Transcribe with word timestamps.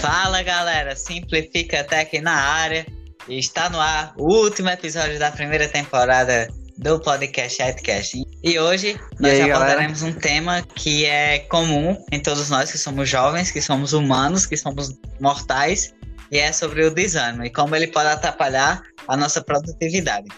Fala 0.00 0.42
galera, 0.42 0.94
Simplifica 0.94 1.82
Tech 1.82 2.20
na 2.20 2.34
área. 2.34 2.86
Está 3.28 3.70
no 3.70 3.80
ar 3.80 4.12
o 4.16 4.42
último 4.42 4.68
episódio 4.68 5.18
da 5.18 5.30
primeira 5.30 5.66
temporada 5.68 6.48
do 6.76 7.00
podcast 7.00 7.62
Adcast. 7.62 8.22
E 8.44 8.58
hoje 8.58 9.00
nós 9.18 9.32
aí, 9.32 9.50
abordaremos 9.50 10.02
um 10.02 10.12
tema 10.12 10.62
que 10.74 11.06
é 11.06 11.40
comum 11.40 11.96
em 12.12 12.20
todos 12.20 12.50
nós 12.50 12.70
que 12.70 12.78
somos 12.78 13.08
jovens, 13.08 13.50
que 13.50 13.62
somos 13.62 13.94
humanos, 13.94 14.44
que 14.44 14.56
somos 14.56 14.90
mortais, 15.18 15.94
e 16.30 16.38
é 16.38 16.52
sobre 16.52 16.84
o 16.84 16.90
desânimo 16.90 17.44
e 17.44 17.50
como 17.50 17.74
ele 17.74 17.86
pode 17.86 18.08
atrapalhar 18.08 18.82
a 19.08 19.16
nossa 19.16 19.42
produtividade. 19.42 20.28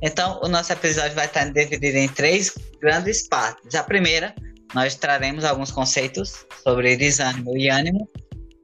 Então, 0.00 0.40
o 0.42 0.48
nosso 0.48 0.72
episódio 0.72 1.14
vai 1.14 1.26
estar 1.26 1.44
dividido 1.50 1.98
em 1.98 2.08
três 2.08 2.52
grandes 2.80 3.28
partes. 3.28 3.74
A 3.74 3.82
primeira, 3.82 4.34
nós 4.72 4.94
traremos 4.94 5.44
alguns 5.44 5.70
conceitos 5.70 6.46
sobre 6.62 6.96
desânimo 6.96 7.56
e 7.56 7.68
ânimo. 7.68 8.08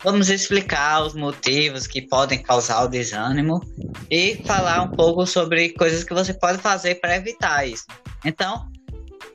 Vamos 0.03 0.29
explicar 0.29 1.03
os 1.03 1.15
motivos 1.15 1.87
que 1.87 2.03
podem 2.03 2.43
causar 2.43 2.85
o 2.85 2.89
desânimo 2.89 3.61
e 4.11 4.37
falar 4.45 4.83
um 4.83 4.91
pouco 4.91 5.27
sobre 5.27 5.71
coisas 5.71 6.05
que 6.05 6.15
você 6.15 6.35
pode 6.35 6.59
fazer 6.59 6.97
para 6.97 7.17
evitar 7.17 7.67
isso. 7.67 7.85
Então, 8.25 8.69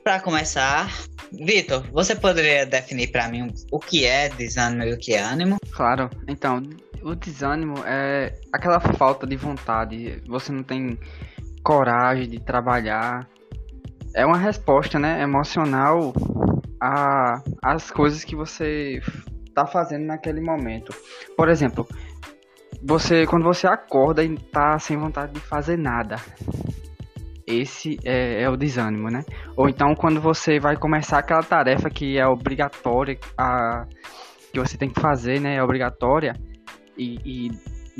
para 0.04 0.20
começar, 0.20 0.90
Vitor, 1.32 1.82
você 1.92 2.14
poderia 2.14 2.66
definir 2.66 3.10
para 3.10 3.28
mim 3.28 3.52
o 3.70 3.78
que 3.78 4.04
é 4.04 4.28
desânimo 4.28 4.84
e 4.84 4.92
o 4.92 4.98
que 4.98 5.14
é 5.14 5.22
ânimo? 5.22 5.56
Claro. 5.70 6.10
Então, 6.28 6.62
o 7.02 7.14
desânimo 7.14 7.82
é 7.86 8.34
aquela 8.52 8.80
falta 8.80 9.26
de 9.26 9.36
vontade. 9.36 10.22
Você 10.26 10.52
não 10.52 10.62
tem 10.62 10.98
coragem 11.62 12.28
de 12.28 12.40
trabalhar. 12.40 13.28
É 14.14 14.26
uma 14.26 14.38
resposta, 14.38 14.98
né, 14.98 15.22
emocional 15.22 16.12
a 16.80 17.42
as 17.62 17.90
coisas 17.90 18.24
que 18.24 18.36
você 18.36 19.00
está 19.52 19.66
fazendo 19.66 20.06
naquele 20.06 20.40
momento. 20.40 20.94
Por 21.36 21.48
exemplo, 21.48 21.86
você 22.82 23.26
quando 23.26 23.44
você 23.44 23.66
acorda 23.66 24.24
e 24.24 24.36
tá 24.36 24.78
sem 24.78 24.96
vontade 24.96 25.32
de 25.32 25.40
fazer 25.40 25.78
nada. 25.78 26.16
Esse 27.46 27.98
é, 28.04 28.42
é, 28.42 28.48
o 28.48 28.56
desânimo, 28.56 29.08
né? 29.08 29.24
Ou 29.56 29.68
então 29.68 29.94
quando 29.94 30.20
você 30.20 30.58
vai 30.58 30.76
começar 30.76 31.18
aquela 31.18 31.42
tarefa 31.42 31.90
que 31.90 32.18
é 32.18 32.26
obrigatória, 32.26 33.18
a, 33.36 33.84
que 34.52 34.58
você 34.58 34.78
tem 34.78 34.88
que 34.88 35.00
fazer, 35.00 35.40
né? 35.40 35.56
É 35.56 35.62
obrigatória 35.62 36.34
e, 36.96 37.18
e 37.24 37.50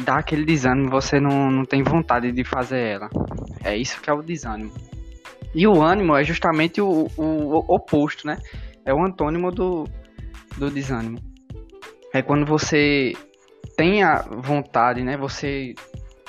dá 0.04 0.18
aquele 0.18 0.44
desânimo, 0.44 0.90
você 0.90 1.20
não, 1.20 1.50
não 1.50 1.64
tem 1.64 1.82
vontade 1.82 2.32
de 2.32 2.44
fazer 2.44 2.80
ela. 2.80 3.08
É 3.64 3.76
isso 3.76 4.00
que 4.00 4.08
é 4.08 4.12
o 4.12 4.22
desânimo. 4.22 4.72
E 5.54 5.66
o 5.66 5.82
ânimo 5.82 6.16
é 6.16 6.24
justamente 6.24 6.80
o, 6.80 7.08
o, 7.16 7.24
o 7.24 7.74
oposto, 7.74 8.26
né? 8.26 8.38
É 8.86 8.94
o 8.94 9.04
antônimo 9.04 9.50
do, 9.50 9.84
do 10.56 10.70
desânimo. 10.70 11.18
É 12.12 12.22
quando 12.22 12.44
você 12.44 13.14
tem 13.76 14.02
a 14.02 14.22
vontade, 14.22 15.02
né? 15.02 15.16
Você 15.16 15.74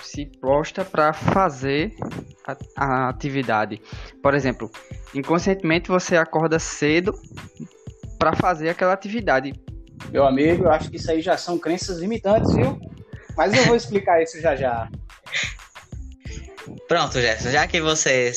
se 0.02 0.26
prostra 0.26 0.86
para 0.86 1.14
fazer 1.14 1.94
a, 2.46 2.58
a, 2.78 3.10
atividade. 3.10 3.82
Por 4.22 4.34
exemplo, 4.34 4.72
inconscientemente 5.14 5.90
você 5.90 6.16
acorda 6.18 6.60
cedo 6.60 7.14
para 8.20 8.36
fazer 8.36 8.70
aquela 8.70 8.94
atividade. 8.94 9.54
Meu 10.12 10.26
amigo, 10.26 10.66
eu 10.66 10.72
acho 10.72 10.90
que 10.90 10.98
isso 10.98 11.10
aí 11.10 11.22
já 11.22 11.38
são 11.38 11.58
crenças 11.58 12.00
limitantes, 12.00 12.54
viu? 12.54 12.80
Mas 13.36 13.54
eu 13.54 13.66
vou 13.66 13.76
explicar 13.76 14.22
isso 14.22 14.40
já 14.40 14.56
já. 14.56 14.90
Pronto, 16.88 17.20
Gerson, 17.20 17.50
já 17.50 17.66
que 17.68 17.82
você 17.82 18.32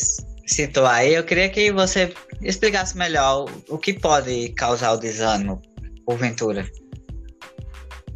citou 0.47 0.87
aí, 0.87 1.15
eu 1.15 1.25
queria 1.25 1.49
que 1.49 1.71
você 1.73 2.15
explicasse 2.41 2.97
melhor 2.97 3.47
o 3.69 3.77
que 3.77 3.93
pode 3.93 4.51
causar 4.51 4.93
o 4.93 4.97
desânimo, 4.97 5.61
porventura. 6.05 6.67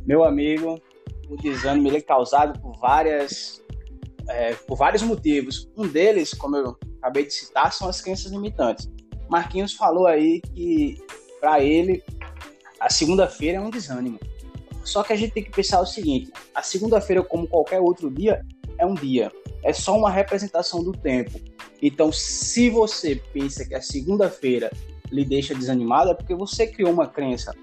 Meu 0.07 0.25
amigo, 0.25 0.81
o 1.29 1.37
desânimo 1.37 1.89
ele 1.89 1.99
é 1.99 2.03
causado 2.03 2.59
por 2.61 2.79
várias 2.79 3.63
é, 4.29 4.55
por 4.55 4.77
vários 4.77 5.03
motivos. 5.03 5.69
Um 5.77 5.89
deles, 5.89 6.33
como 6.35 6.57
eu 6.57 6.77
acabei 6.99 7.27
de 7.27 7.33
citar, 7.33 7.73
são 7.73 7.89
as 7.89 8.01
crenças 8.01 8.31
limitantes. 8.31 8.91
Marquinhos 9.29 9.75
falou 9.75 10.07
aí 10.07 10.41
que 10.41 10.99
para 11.41 11.63
ele 11.63 12.03
a 12.79 12.91
segunda-feira 12.91 13.59
é 13.59 13.61
um 13.61 13.71
desânimo. 13.71 14.19
Só 14.85 15.03
que 15.03 15.13
a 15.13 15.17
gente 15.17 15.33
tem 15.33 15.45
que 15.45 15.51
pensar 15.51 15.81
o 15.81 15.87
seguinte: 15.87 16.33
a 16.55 16.63
segunda-feira, 16.63 17.23
como 17.23 17.47
qualquer 17.47 17.81
outro 17.81 18.11
dia, 18.11 18.45
é 18.79 18.87
um 18.87 18.95
dia. 18.95 19.31
É 19.63 19.73
só 19.73 19.97
uma 19.97 20.11
representação 20.11 20.83
do 20.83 20.93
tempo. 20.93 21.39
Então, 21.83 22.11
se 22.11 22.71
você 22.71 23.17
pensa 23.33 23.65
que 23.67 23.75
a 23.75 23.83
segunda-feira 23.83 24.71
lhe 25.11 25.25
deixa 25.25 25.55
desanimado, 25.55 26.11
é 26.11 26.15
porque 26.15 26.35
você 26.35 26.67
criou 26.67 26.93
uma 26.93 27.07
crença 27.07 27.55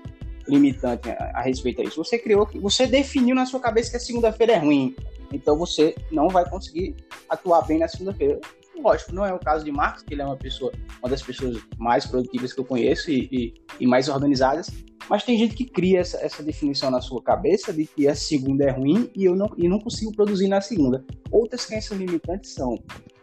limitante 0.48 1.10
a, 1.10 1.32
a 1.36 1.42
respeito 1.42 1.84
disso. 1.84 2.04
Você 2.04 2.18
criou, 2.18 2.48
você 2.56 2.88
definiu 2.88 3.36
na 3.36 3.46
sua 3.46 3.60
cabeça 3.60 3.92
que 3.92 3.98
a 3.98 4.00
segunda-feira 4.00 4.54
é 4.54 4.58
ruim. 4.58 4.96
Então 5.32 5.58
você 5.58 5.96
não 6.12 6.30
vai 6.30 6.50
conseguir 6.50 6.96
atuar 7.30 7.66
bem 7.66 7.80
na 7.80 7.88
segunda-feira. 7.88 8.40
Lógico, 8.76 9.14
não 9.14 9.26
é 9.26 9.34
o 9.34 9.40
caso 9.40 9.66
de 9.66 9.72
Marcos, 9.72 10.04
que 10.04 10.14
ele 10.14 10.22
é 10.22 10.26
uma 10.26 10.38
pessoa, 10.38 10.72
uma 11.00 11.10
das 11.10 11.22
pessoas 11.22 11.58
mais 11.78 12.06
produtivas 12.06 12.54
que 12.54 12.60
eu 12.60 12.66
conheço 12.66 13.10
e, 13.10 13.28
e, 13.32 13.54
e 13.80 13.88
mais 13.88 14.08
organizadas. 14.08 14.70
Mas 15.10 15.24
tem 15.24 15.38
gente 15.38 15.56
que 15.56 15.66
cria 15.66 16.00
essa, 16.00 16.18
essa, 16.18 16.44
definição 16.44 16.92
na 16.92 17.02
sua 17.02 17.22
cabeça 17.22 17.72
de 17.72 17.86
que 17.86 18.08
a 18.08 18.16
segunda 18.16 18.66
é 18.66 18.72
ruim 18.72 19.10
e 19.16 19.26
eu 19.26 19.36
não, 19.36 19.50
e 19.58 19.68
não 19.68 19.80
consigo 19.80 20.12
produzir 20.12 20.48
na 20.48 20.62
segunda. 20.62 21.04
Outras 21.32 21.66
crenças 21.66 21.98
limitantes 21.98 22.54
são 22.54 22.78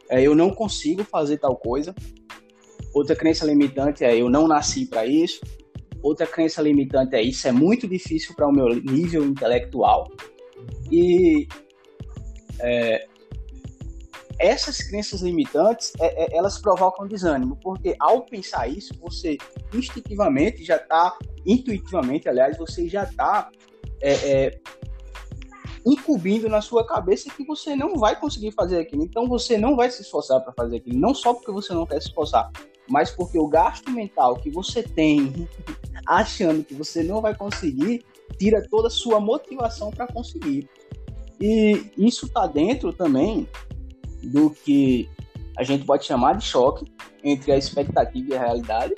é, 0.09 0.23
eu 0.23 0.35
não 0.35 0.51
consigo 0.51 1.05
fazer 1.05 1.39
tal 1.39 1.57
coisa. 1.57 1.95
Outra 2.95 3.17
crença 3.17 3.45
limitante 3.45 4.05
é 4.05 4.17
eu 4.17 4.31
não 4.31 4.47
nasci 4.47 4.87
para 4.87 5.07
isso. 5.07 5.41
Outra 6.05 6.27
crença 6.27 6.61
limitante 6.61 7.17
é 7.17 7.23
isso 7.23 7.49
é 7.49 7.51
muito 7.51 7.89
difícil 7.89 8.35
para 8.35 8.47
o 8.47 8.53
meu 8.53 8.69
nível 8.69 9.25
intelectual. 9.25 10.07
E 10.93 11.49
é, 12.61 13.07
essas 14.39 14.83
crenças 14.83 15.23
limitantes, 15.23 15.95
é, 15.99 16.25
é, 16.25 16.37
elas 16.37 16.59
provocam 16.59 17.09
desânimo, 17.09 17.57
porque 17.63 17.97
ao 17.99 18.21
pensar 18.27 18.69
isso, 18.69 18.93
você 19.01 19.39
instintivamente 19.73 20.63
já 20.63 20.77
está, 20.77 21.17
intuitivamente, 21.47 22.29
aliás, 22.29 22.59
você 22.59 22.87
já 22.87 23.05
está 23.05 23.51
é, 24.03 24.13
é, 24.13 24.61
incumbindo 25.87 26.51
na 26.51 26.61
sua 26.61 26.87
cabeça 26.87 27.31
que 27.35 27.47
você 27.47 27.75
não 27.75 27.95
vai 27.97 28.21
conseguir 28.21 28.53
fazer 28.53 28.79
aquilo. 28.79 29.05
Então 29.05 29.27
você 29.27 29.57
não 29.57 29.75
vai 29.75 29.91
se 29.91 30.03
esforçar 30.03 30.39
para 30.43 30.53
fazer 30.53 30.77
aquilo, 30.77 30.99
não 30.99 31.15
só 31.15 31.33
porque 31.33 31.51
você 31.51 31.73
não 31.73 31.87
quer 31.87 32.03
se 32.03 32.09
esforçar, 32.09 32.51
mas 32.91 33.11
porque 33.11 33.39
o 33.39 33.49
gasto 33.49 33.91
mental 33.91 34.37
que 34.37 34.51
você 34.51 34.83
tem 34.83 35.49
achando 36.07 36.65
que 36.65 36.75
você 36.75 37.03
não 37.03 37.21
vai 37.21 37.35
conseguir 37.35 38.05
tira 38.39 38.67
toda 38.69 38.89
a 38.89 38.91
sua 38.91 39.21
motivação 39.21 39.91
para 39.91 40.07
conseguir. 40.07 40.69
E 41.41 41.91
isso 41.97 42.27
está 42.27 42.47
dentro 42.47 42.93
também 42.93 43.49
do 44.23 44.51
que 44.51 45.09
a 45.57 45.63
gente 45.63 45.85
pode 45.85 46.05
chamar 46.05 46.37
de 46.37 46.45
choque 46.45 46.85
entre 47.23 47.53
a 47.53 47.57
expectativa 47.57 48.33
e 48.33 48.37
a 48.37 48.41
realidade, 48.41 48.95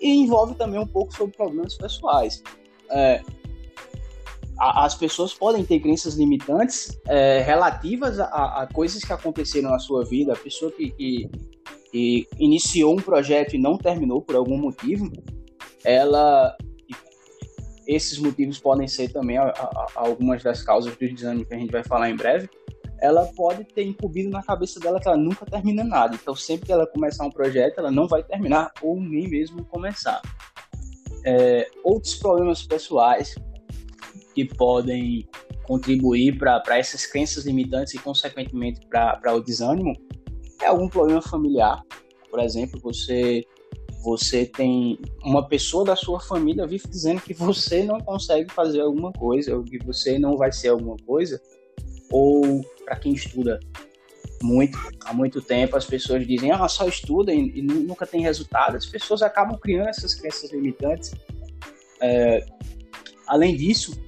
e 0.00 0.10
envolve 0.10 0.54
também 0.54 0.78
um 0.78 0.86
pouco 0.86 1.14
sobre 1.14 1.36
problemas 1.36 1.76
pessoais. 1.76 2.42
É, 2.90 3.22
as 4.58 4.94
pessoas 4.94 5.34
podem 5.34 5.64
ter 5.64 5.80
crenças 5.80 6.14
limitantes 6.14 6.98
é, 7.08 7.42
relativas 7.42 8.20
a, 8.20 8.62
a, 8.62 8.68
coisas 8.72 9.02
que 9.02 9.12
aconteceram 9.12 9.70
na 9.70 9.78
sua 9.78 10.04
vida. 10.04 10.32
A 10.32 10.36
pessoa 10.36 10.70
que, 10.70 10.90
que, 10.90 11.30
que 11.90 12.28
iniciou 12.38 12.92
um 12.92 13.02
projeto 13.02 13.56
e 13.56 13.58
não 13.58 13.76
terminou 13.76 14.22
por 14.22 14.36
algum 14.36 14.56
motivo, 14.56 15.10
ela 15.84 16.56
esses 17.86 18.18
motivos 18.18 18.58
podem 18.58 18.88
ser 18.88 19.12
também 19.12 19.36
algumas 19.94 20.42
das 20.42 20.62
causas 20.62 20.96
do 20.96 21.08
desânimo 21.08 21.44
que 21.44 21.54
a 21.54 21.58
gente 21.58 21.70
vai 21.70 21.84
falar 21.84 22.08
em 22.08 22.16
breve 22.16 22.48
ela 23.04 23.26
pode 23.36 23.64
ter 23.64 23.84
incumbido 23.84 24.30
na 24.30 24.42
cabeça 24.42 24.80
dela 24.80 24.98
que 24.98 25.06
ela 25.06 25.16
nunca 25.16 25.44
termina 25.44 25.84
nada. 25.84 26.14
Então, 26.14 26.34
sempre 26.34 26.64
que 26.64 26.72
ela 26.72 26.86
começar 26.86 27.26
um 27.26 27.30
projeto, 27.30 27.78
ela 27.78 27.90
não 27.90 28.08
vai 28.08 28.22
terminar 28.22 28.72
ou 28.80 28.98
nem 28.98 29.28
mesmo 29.28 29.62
começar. 29.66 30.22
É, 31.22 31.68
outros 31.82 32.14
problemas 32.14 32.62
pessoais 32.62 33.34
que 34.34 34.46
podem 34.46 35.28
contribuir 35.64 36.38
para 36.38 36.78
essas 36.78 37.04
crenças 37.04 37.44
limitantes 37.44 37.92
e, 37.92 37.98
consequentemente, 37.98 38.80
para 38.88 39.34
o 39.34 39.40
desânimo 39.40 39.92
é 40.62 40.66
algum 40.66 40.88
problema 40.88 41.20
familiar. 41.20 41.82
Por 42.30 42.40
exemplo, 42.40 42.80
você 42.80 43.44
você 44.04 44.44
tem 44.44 44.98
uma 45.24 45.48
pessoa 45.48 45.82
da 45.82 45.96
sua 45.96 46.20
família 46.20 46.66
vive 46.66 46.86
dizendo 46.86 47.22
que 47.22 47.32
você 47.32 47.82
não 47.82 47.98
consegue 47.98 48.52
fazer 48.52 48.82
alguma 48.82 49.10
coisa 49.12 49.56
ou 49.56 49.64
que 49.64 49.78
você 49.78 50.18
não 50.18 50.36
vai 50.36 50.52
ser 50.52 50.68
alguma 50.68 50.96
coisa 51.06 51.40
ou 52.10 52.62
para 52.84 52.96
quem 52.96 53.14
estuda 53.14 53.58
muito, 54.42 54.78
há 55.06 55.14
muito 55.14 55.40
tempo, 55.40 55.74
as 55.74 55.86
pessoas 55.86 56.26
dizem, 56.26 56.50
ah, 56.50 56.68
só 56.68 56.86
estuda 56.86 57.32
e, 57.32 57.58
e 57.58 57.62
nunca 57.62 58.06
tem 58.06 58.20
resultado. 58.20 58.76
As 58.76 58.84
pessoas 58.84 59.22
acabam 59.22 59.58
criando 59.58 59.88
essas 59.88 60.14
crenças 60.14 60.52
limitantes. 60.52 61.14
É, 62.00 62.44
além 63.26 63.56
disso, 63.56 63.98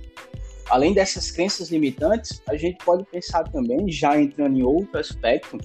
além 0.69 0.93
dessas 0.93 1.31
crenças 1.31 1.71
limitantes, 1.71 2.43
a 2.47 2.55
gente 2.55 2.85
pode 2.85 3.05
pensar 3.07 3.45
também, 3.45 3.91
já 3.91 4.21
entrando 4.21 4.59
em 4.59 4.63
outro 4.63 4.99
aspecto, 4.99 5.57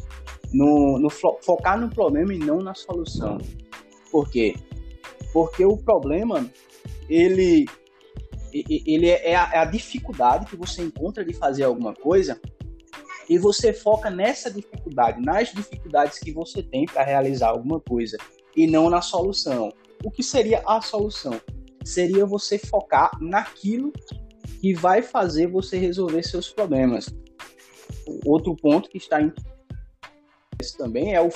no, 0.53 0.97
no 0.99 1.09
focar 1.09 1.79
no 1.79 1.89
problema 1.89 2.33
e 2.33 2.37
não 2.37 2.59
na 2.59 2.73
solução. 2.73 3.37
Por 4.11 4.29
quê? 4.29 4.55
Porque 5.33 5.65
o 5.65 5.77
problema, 5.77 6.49
ele 7.09 7.65
ele 8.53 9.07
é, 9.07 9.31
é 9.31 9.35
a, 9.35 9.49
é 9.53 9.57
a 9.59 9.65
dificuldade 9.65 10.45
que 10.45 10.57
você 10.57 10.81
encontra 10.81 11.23
de 11.23 11.33
fazer 11.33 11.63
alguma 11.63 11.93
coisa 11.93 12.37
e 13.29 13.37
você 13.37 13.71
foca 13.71 14.09
nessa 14.09 14.51
dificuldade, 14.51 15.21
nas 15.21 15.53
dificuldades 15.53 16.19
que 16.19 16.33
você 16.33 16.61
tem 16.61 16.85
para 16.85 17.01
realizar 17.03 17.47
alguma 17.47 17.79
coisa 17.79 18.17
e 18.55 18.67
não 18.67 18.89
na 18.89 19.01
solução. 19.01 19.71
O 20.03 20.11
que 20.11 20.21
seria 20.21 20.61
a 20.65 20.81
solução? 20.81 21.39
Seria 21.85 22.25
você 22.25 22.57
focar 22.57 23.11
naquilo 23.21 23.93
que 24.59 24.73
vai 24.73 25.01
fazer 25.01 25.47
você 25.47 25.77
resolver 25.77 26.23
seus 26.23 26.49
problemas. 26.49 27.07
Outro 28.25 28.55
ponto 28.55 28.89
que 28.89 28.97
está 28.97 29.21
em 29.21 29.31
também 30.77 31.15
é 31.15 31.21
o 31.21 31.29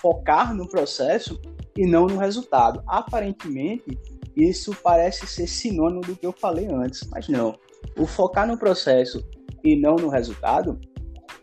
focar 0.00 0.54
no 0.54 0.66
processo 0.68 1.40
e 1.76 1.86
não 1.86 2.06
no 2.06 2.18
resultado. 2.18 2.82
Aparentemente, 2.86 3.98
isso 4.36 4.74
parece 4.82 5.26
ser 5.26 5.46
sinônimo 5.46 6.00
do 6.00 6.16
que 6.16 6.26
eu 6.26 6.32
falei 6.32 6.66
antes, 6.66 7.06
mas 7.10 7.28
não. 7.28 7.58
O 7.96 8.06
focar 8.06 8.46
no 8.46 8.58
processo 8.58 9.24
e 9.64 9.76
não 9.76 9.96
no 9.96 10.08
resultado, 10.08 10.80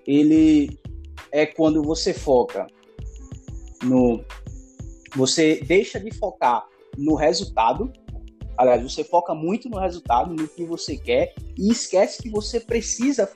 ele 0.06 0.80
é 1.32 1.46
quando 1.46 1.84
você 1.84 2.14
foca 2.14 2.68
no 3.84 4.24
você 5.16 5.60
deixa 5.66 6.00
de 6.00 6.12
focar 6.12 6.68
no 6.98 7.16
resultado. 7.16 7.92
Aliás, 8.58 8.84
você 8.84 9.04
foca 9.04 9.34
muito 9.34 9.70
no 9.70 9.80
resultado, 9.80 10.34
no 10.34 10.48
que 10.48 10.66
você 10.66 10.98
quer, 10.98 11.34
e 11.58 11.72
esquece 11.72 12.22
que 12.22 12.30
você 12.30 12.60
precisa 12.60 13.32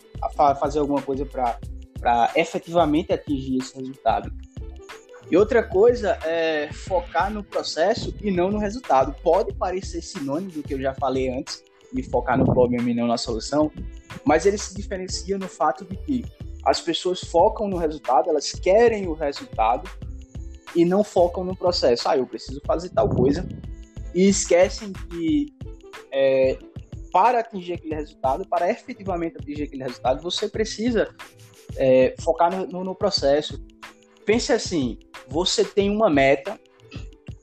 fazer 0.59 0.79
alguma 0.79 1.01
coisa 1.01 1.25
para 1.25 2.31
efetivamente 2.35 3.11
atingir 3.11 3.57
esse 3.57 3.75
resultado. 3.75 4.31
E 5.33 5.35
outra 5.35 5.63
coisa 5.63 6.19
é 6.23 6.71
focar 6.71 7.33
no 7.33 7.43
processo 7.43 8.13
e 8.21 8.29
não 8.29 8.51
no 8.51 8.59
resultado. 8.59 9.15
Pode 9.23 9.51
parecer 9.55 9.99
sinônimo 10.03 10.51
do 10.51 10.61
que 10.61 10.75
eu 10.75 10.79
já 10.79 10.93
falei 10.93 11.27
antes, 11.27 11.63
de 11.91 12.03
focar 12.03 12.37
no 12.37 12.45
problema 12.45 12.91
e 12.91 12.93
não 12.93 13.07
na 13.07 13.17
solução, 13.17 13.71
mas 14.23 14.45
ele 14.45 14.59
se 14.59 14.75
diferencia 14.75 15.35
no 15.39 15.47
fato 15.47 15.85
de 15.85 15.97
que 15.97 16.23
as 16.63 16.79
pessoas 16.79 17.19
focam 17.21 17.67
no 17.67 17.77
resultado, 17.77 18.29
elas 18.29 18.51
querem 18.51 19.07
o 19.07 19.13
resultado 19.13 19.89
e 20.75 20.85
não 20.85 21.03
focam 21.03 21.43
no 21.43 21.55
processo. 21.55 22.07
Ah, 22.07 22.15
eu 22.15 22.27
preciso 22.27 22.61
fazer 22.63 22.89
tal 22.89 23.09
coisa 23.09 23.43
e 24.13 24.29
esquecem 24.29 24.93
que 24.93 25.47
é, 26.11 26.59
para 27.11 27.39
atingir 27.39 27.73
aquele 27.73 27.95
resultado, 27.95 28.47
para 28.47 28.69
efetivamente 28.69 29.37
atingir 29.37 29.63
aquele 29.63 29.81
resultado, 29.81 30.21
você 30.21 30.47
precisa 30.47 31.09
é, 31.75 32.13
focar 32.21 32.55
no, 32.55 32.83
no 32.83 32.93
processo. 32.93 33.59
Pense 34.25 34.51
assim: 34.51 34.97
você 35.27 35.63
tem 35.63 35.89
uma 35.89 36.09
meta 36.09 36.59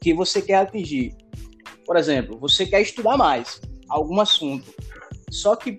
que 0.01 0.15
você 0.15 0.41
quer 0.41 0.57
atingir. 0.57 1.15
Por 1.85 1.97
exemplo, 1.97 2.39
você 2.39 2.67
quer 2.67 2.81
estudar 2.81 3.17
mais 3.17 3.61
algum 3.89 4.21
assunto. 4.21 4.73
Só 5.31 5.57
que 5.57 5.79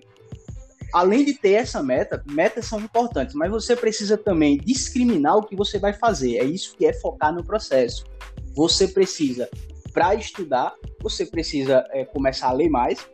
além 0.92 1.24
de 1.24 1.34
ter 1.34 1.52
essa 1.52 1.82
meta, 1.82 2.22
metas 2.26 2.66
são 2.66 2.78
importantes, 2.80 3.34
mas 3.34 3.50
você 3.50 3.74
precisa 3.74 4.16
também 4.16 4.58
discriminar 4.58 5.38
o 5.38 5.42
que 5.42 5.56
você 5.56 5.78
vai 5.78 5.92
fazer. 5.92 6.36
É 6.36 6.44
isso 6.44 6.76
que 6.76 6.84
é 6.84 6.92
focar 6.92 7.34
no 7.34 7.42
processo. 7.42 8.04
Você 8.54 8.86
precisa, 8.86 9.48
para 9.92 10.14
estudar, 10.14 10.74
você 11.00 11.24
precisa 11.24 11.84
é, 11.90 12.04
começar 12.04 12.48
a 12.48 12.52
ler 12.52 12.68
mais. 12.68 13.06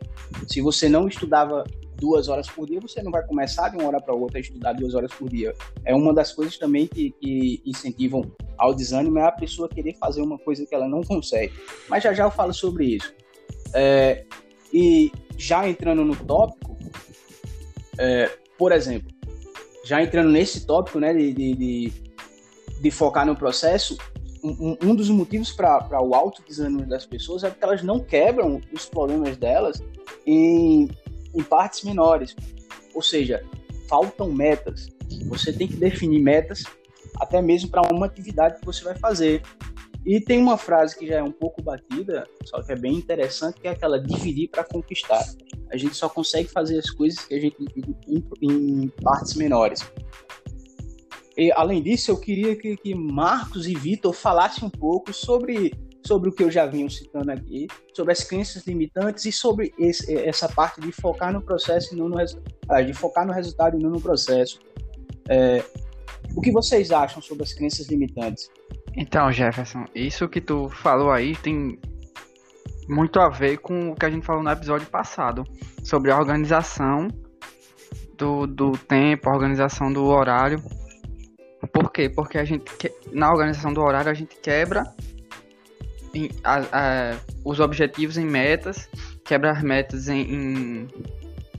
Se 0.47 0.61
você 0.61 0.89
não 0.89 1.07
estudava 1.07 1.63
duas 1.99 2.27
horas 2.27 2.49
por 2.49 2.67
dia, 2.67 2.79
você 2.79 3.01
não 3.01 3.11
vai 3.11 3.25
começar 3.25 3.69
de 3.69 3.77
uma 3.77 3.87
hora 3.87 4.01
para 4.01 4.13
outra 4.13 4.37
a 4.37 4.41
estudar 4.41 4.73
duas 4.73 4.95
horas 4.95 5.11
por 5.13 5.29
dia. 5.29 5.53
É 5.85 5.93
uma 5.93 6.13
das 6.13 6.31
coisas 6.31 6.57
também 6.57 6.87
que, 6.87 7.11
que 7.11 7.61
incentivam 7.65 8.31
ao 8.57 8.73
desânimo 8.73 9.19
é 9.19 9.23
a 9.23 9.31
pessoa 9.31 9.69
querer 9.69 9.95
fazer 9.97 10.21
uma 10.21 10.37
coisa 10.37 10.65
que 10.65 10.73
ela 10.73 10.87
não 10.87 11.01
consegue. 11.01 11.53
Mas 11.87 12.03
já 12.03 12.13
já 12.13 12.23
eu 12.23 12.31
falo 12.31 12.53
sobre 12.53 12.95
isso. 12.95 13.13
É, 13.73 14.25
e 14.73 15.11
já 15.37 15.67
entrando 15.67 16.03
no 16.03 16.15
tópico, 16.15 16.77
é, 17.97 18.29
por 18.57 18.71
exemplo, 18.71 19.09
já 19.83 20.01
entrando 20.01 20.29
nesse 20.29 20.65
tópico 20.65 20.99
né, 20.99 21.13
de, 21.13 21.33
de, 21.33 21.93
de 22.81 22.91
focar 22.91 23.25
no 23.25 23.35
processo, 23.35 23.97
um, 24.43 24.77
um 24.83 24.95
dos 24.95 25.09
motivos 25.09 25.51
para 25.51 26.01
o 26.01 26.13
alto 26.13 26.41
desânimo 26.47 26.85
das 26.85 27.05
pessoas 27.05 27.43
é 27.43 27.49
porque 27.49 27.63
elas 27.63 27.83
não 27.83 27.99
quebram 27.99 28.61
os 28.71 28.85
problemas 28.85 29.37
delas 29.37 29.81
em, 30.25 30.89
em 31.33 31.43
partes 31.43 31.83
menores. 31.83 32.35
Ou 32.93 33.01
seja, 33.01 33.43
faltam 33.87 34.31
metas. 34.31 34.89
Você 35.27 35.51
tem 35.51 35.67
que 35.67 35.75
definir 35.75 36.21
metas 36.21 36.63
até 37.19 37.41
mesmo 37.41 37.69
para 37.69 37.81
uma 37.93 38.05
atividade 38.05 38.59
que 38.59 38.65
você 38.65 38.83
vai 38.83 38.95
fazer. 38.95 39.41
E 40.05 40.19
tem 40.19 40.39
uma 40.39 40.57
frase 40.57 40.97
que 40.97 41.05
já 41.05 41.17
é 41.17 41.23
um 41.23 41.31
pouco 41.31 41.61
batida, 41.61 42.25
só 42.45 42.61
que 42.63 42.71
é 42.71 42.75
bem 42.75 42.95
interessante, 42.95 43.59
que 43.59 43.67
é 43.67 43.71
aquela 43.71 43.99
dividir 43.99 44.49
para 44.49 44.63
conquistar. 44.63 45.23
A 45.71 45.77
gente 45.77 45.95
só 45.95 46.07
consegue 46.07 46.47
fazer 46.47 46.79
as 46.79 46.89
coisas 46.89 47.19
que 47.19 47.33
a 47.33 47.39
gente 47.39 47.55
em, 48.07 48.23
em 48.41 48.87
partes 49.03 49.35
menores. 49.35 49.85
E, 51.37 51.51
além 51.51 51.81
disso, 51.81 52.11
eu 52.11 52.17
queria 52.17 52.55
que, 52.55 52.75
que 52.77 52.95
Marcos 52.95 53.67
e 53.67 53.75
Vitor 53.75 54.13
falassem 54.13 54.67
um 54.67 54.69
pouco 54.69 55.13
sobre, 55.13 55.73
sobre 56.05 56.29
o 56.29 56.31
que 56.31 56.43
eu 56.43 56.51
já 56.51 56.65
vinha 56.65 56.89
citando 56.89 57.31
aqui, 57.31 57.67
sobre 57.93 58.13
as 58.13 58.23
crenças 58.23 58.65
limitantes 58.65 59.25
e 59.25 59.31
sobre 59.31 59.73
esse, 59.77 60.15
essa 60.15 60.47
parte 60.47 60.81
de 60.81 60.91
focar 60.91 61.31
no 61.33 61.41
processo 61.41 61.93
e 61.93 61.97
não 61.97 62.09
no 62.09 62.17
resultado, 62.17 62.85
de 62.85 62.93
focar 62.93 63.27
no 63.27 63.33
resultado 63.33 63.77
e 63.77 63.83
não 63.83 63.89
no 63.89 64.01
processo. 64.01 64.59
É, 65.27 65.63
o 66.35 66.41
que 66.41 66.51
vocês 66.51 66.91
acham 66.91 67.21
sobre 67.21 67.43
as 67.43 67.53
crenças 67.53 67.87
limitantes? 67.87 68.49
Então, 68.95 69.31
Jefferson, 69.31 69.85
isso 69.93 70.27
que 70.27 70.41
tu 70.41 70.69
falou 70.69 71.11
aí 71.11 71.35
tem 71.35 71.79
muito 72.87 73.19
a 73.19 73.29
ver 73.29 73.57
com 73.57 73.91
o 73.91 73.95
que 73.95 74.05
a 74.05 74.09
gente 74.09 74.25
falou 74.25 74.41
no 74.41 74.49
episódio 74.49 74.87
passado 74.87 75.43
sobre 75.83 76.11
a 76.11 76.17
organização 76.17 77.07
do, 78.17 78.47
do 78.47 78.71
tempo, 78.71 79.29
a 79.29 79.33
organização 79.33 79.93
do 79.93 80.05
horário. 80.05 80.61
Por 81.71 81.91
quê? 81.91 82.09
Porque 82.09 82.37
a 82.37 82.43
gente 82.43 82.63
na 83.11 83.29
organização 83.29 83.71
do 83.71 83.81
horário 83.81 84.09
a 84.09 84.13
gente 84.13 84.35
quebra 84.37 84.83
em, 86.13 86.29
a, 86.43 86.59
a, 86.71 87.17
os 87.43 87.59
objetivos 87.59 88.17
em 88.17 88.25
metas, 88.25 88.89
quebra 89.23 89.51
as 89.51 89.61
metas 89.61 90.07
em, 90.07 90.21
em 90.21 90.87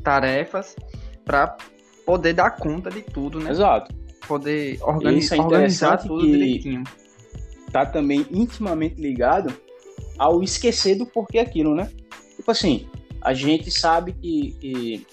tarefas 0.02 0.76
para 1.24 1.56
poder 2.04 2.32
dar 2.32 2.50
conta 2.56 2.90
de 2.90 3.02
tudo, 3.02 3.38
né? 3.38 3.50
Exato. 3.50 3.94
Poder 4.26 4.78
organizar, 4.82 5.36
é 5.36 5.40
organizar 5.40 5.96
tudo 5.98 6.26
direitinho. 6.26 6.84
Tá 7.72 7.86
também 7.86 8.26
intimamente 8.30 9.00
ligado 9.00 9.52
ao 10.18 10.42
esquecer 10.42 10.96
do 10.96 11.06
porquê 11.06 11.38
aquilo, 11.38 11.74
né? 11.74 11.90
Tipo 12.36 12.50
assim, 12.50 12.86
a 13.20 13.32
gente 13.32 13.70
sabe 13.70 14.12
que, 14.12 14.56
que, 14.60 15.06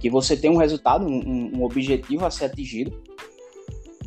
que 0.00 0.10
você 0.10 0.36
tem 0.36 0.50
um 0.50 0.56
resultado, 0.56 1.04
um, 1.06 1.56
um, 1.56 1.62
objetivo 1.62 2.24
a 2.24 2.30
ser 2.30 2.46
atingido, 2.46 3.02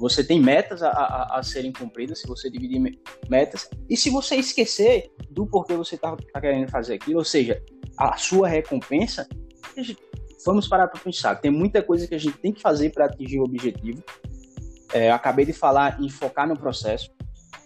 você 0.01 0.24
tem 0.24 0.41
metas 0.41 0.81
a, 0.81 0.89
a, 0.89 1.39
a, 1.39 1.43
serem 1.43 1.72
cumpridas, 1.72 2.20
se 2.20 2.27
você 2.27 2.50
dividir 2.50 2.81
metas, 3.29 3.70
e 3.88 3.96
se 3.96 4.10
você 4.10 4.36
esquecer 4.36 5.12
do 5.29 5.46
porquê 5.46 5.75
você 5.75 5.93
está 5.93 6.17
tá 6.17 6.41
querendo 6.41 6.67
fazer 6.72 6.96
aquilo, 6.96 7.20
ou 7.20 7.24
seja, 7.24 7.62
a 7.96 8.17
sua 8.17 8.48
recompensa, 8.48 9.27
vamos 10.43 10.67
parar 10.67 10.88
para 10.88 11.00
pensar. 11.00 11.36
Tem 11.36 11.51
muita 11.51 11.84
coisa 11.84 12.08
que 12.08 12.15
a 12.15 12.17
gente 12.17 12.36
tem 12.39 12.51
que 12.51 12.60
fazer 12.60 12.89
para 12.89 13.05
atingir 13.05 13.39
o 13.39 13.43
objetivo. 13.43 14.03
É, 14.91 15.12
acabei 15.12 15.46
de 15.46 15.53
falar 15.53 16.01
em 16.01 16.10
focar 16.10 16.48
no 16.48 16.58
processo 16.58 17.12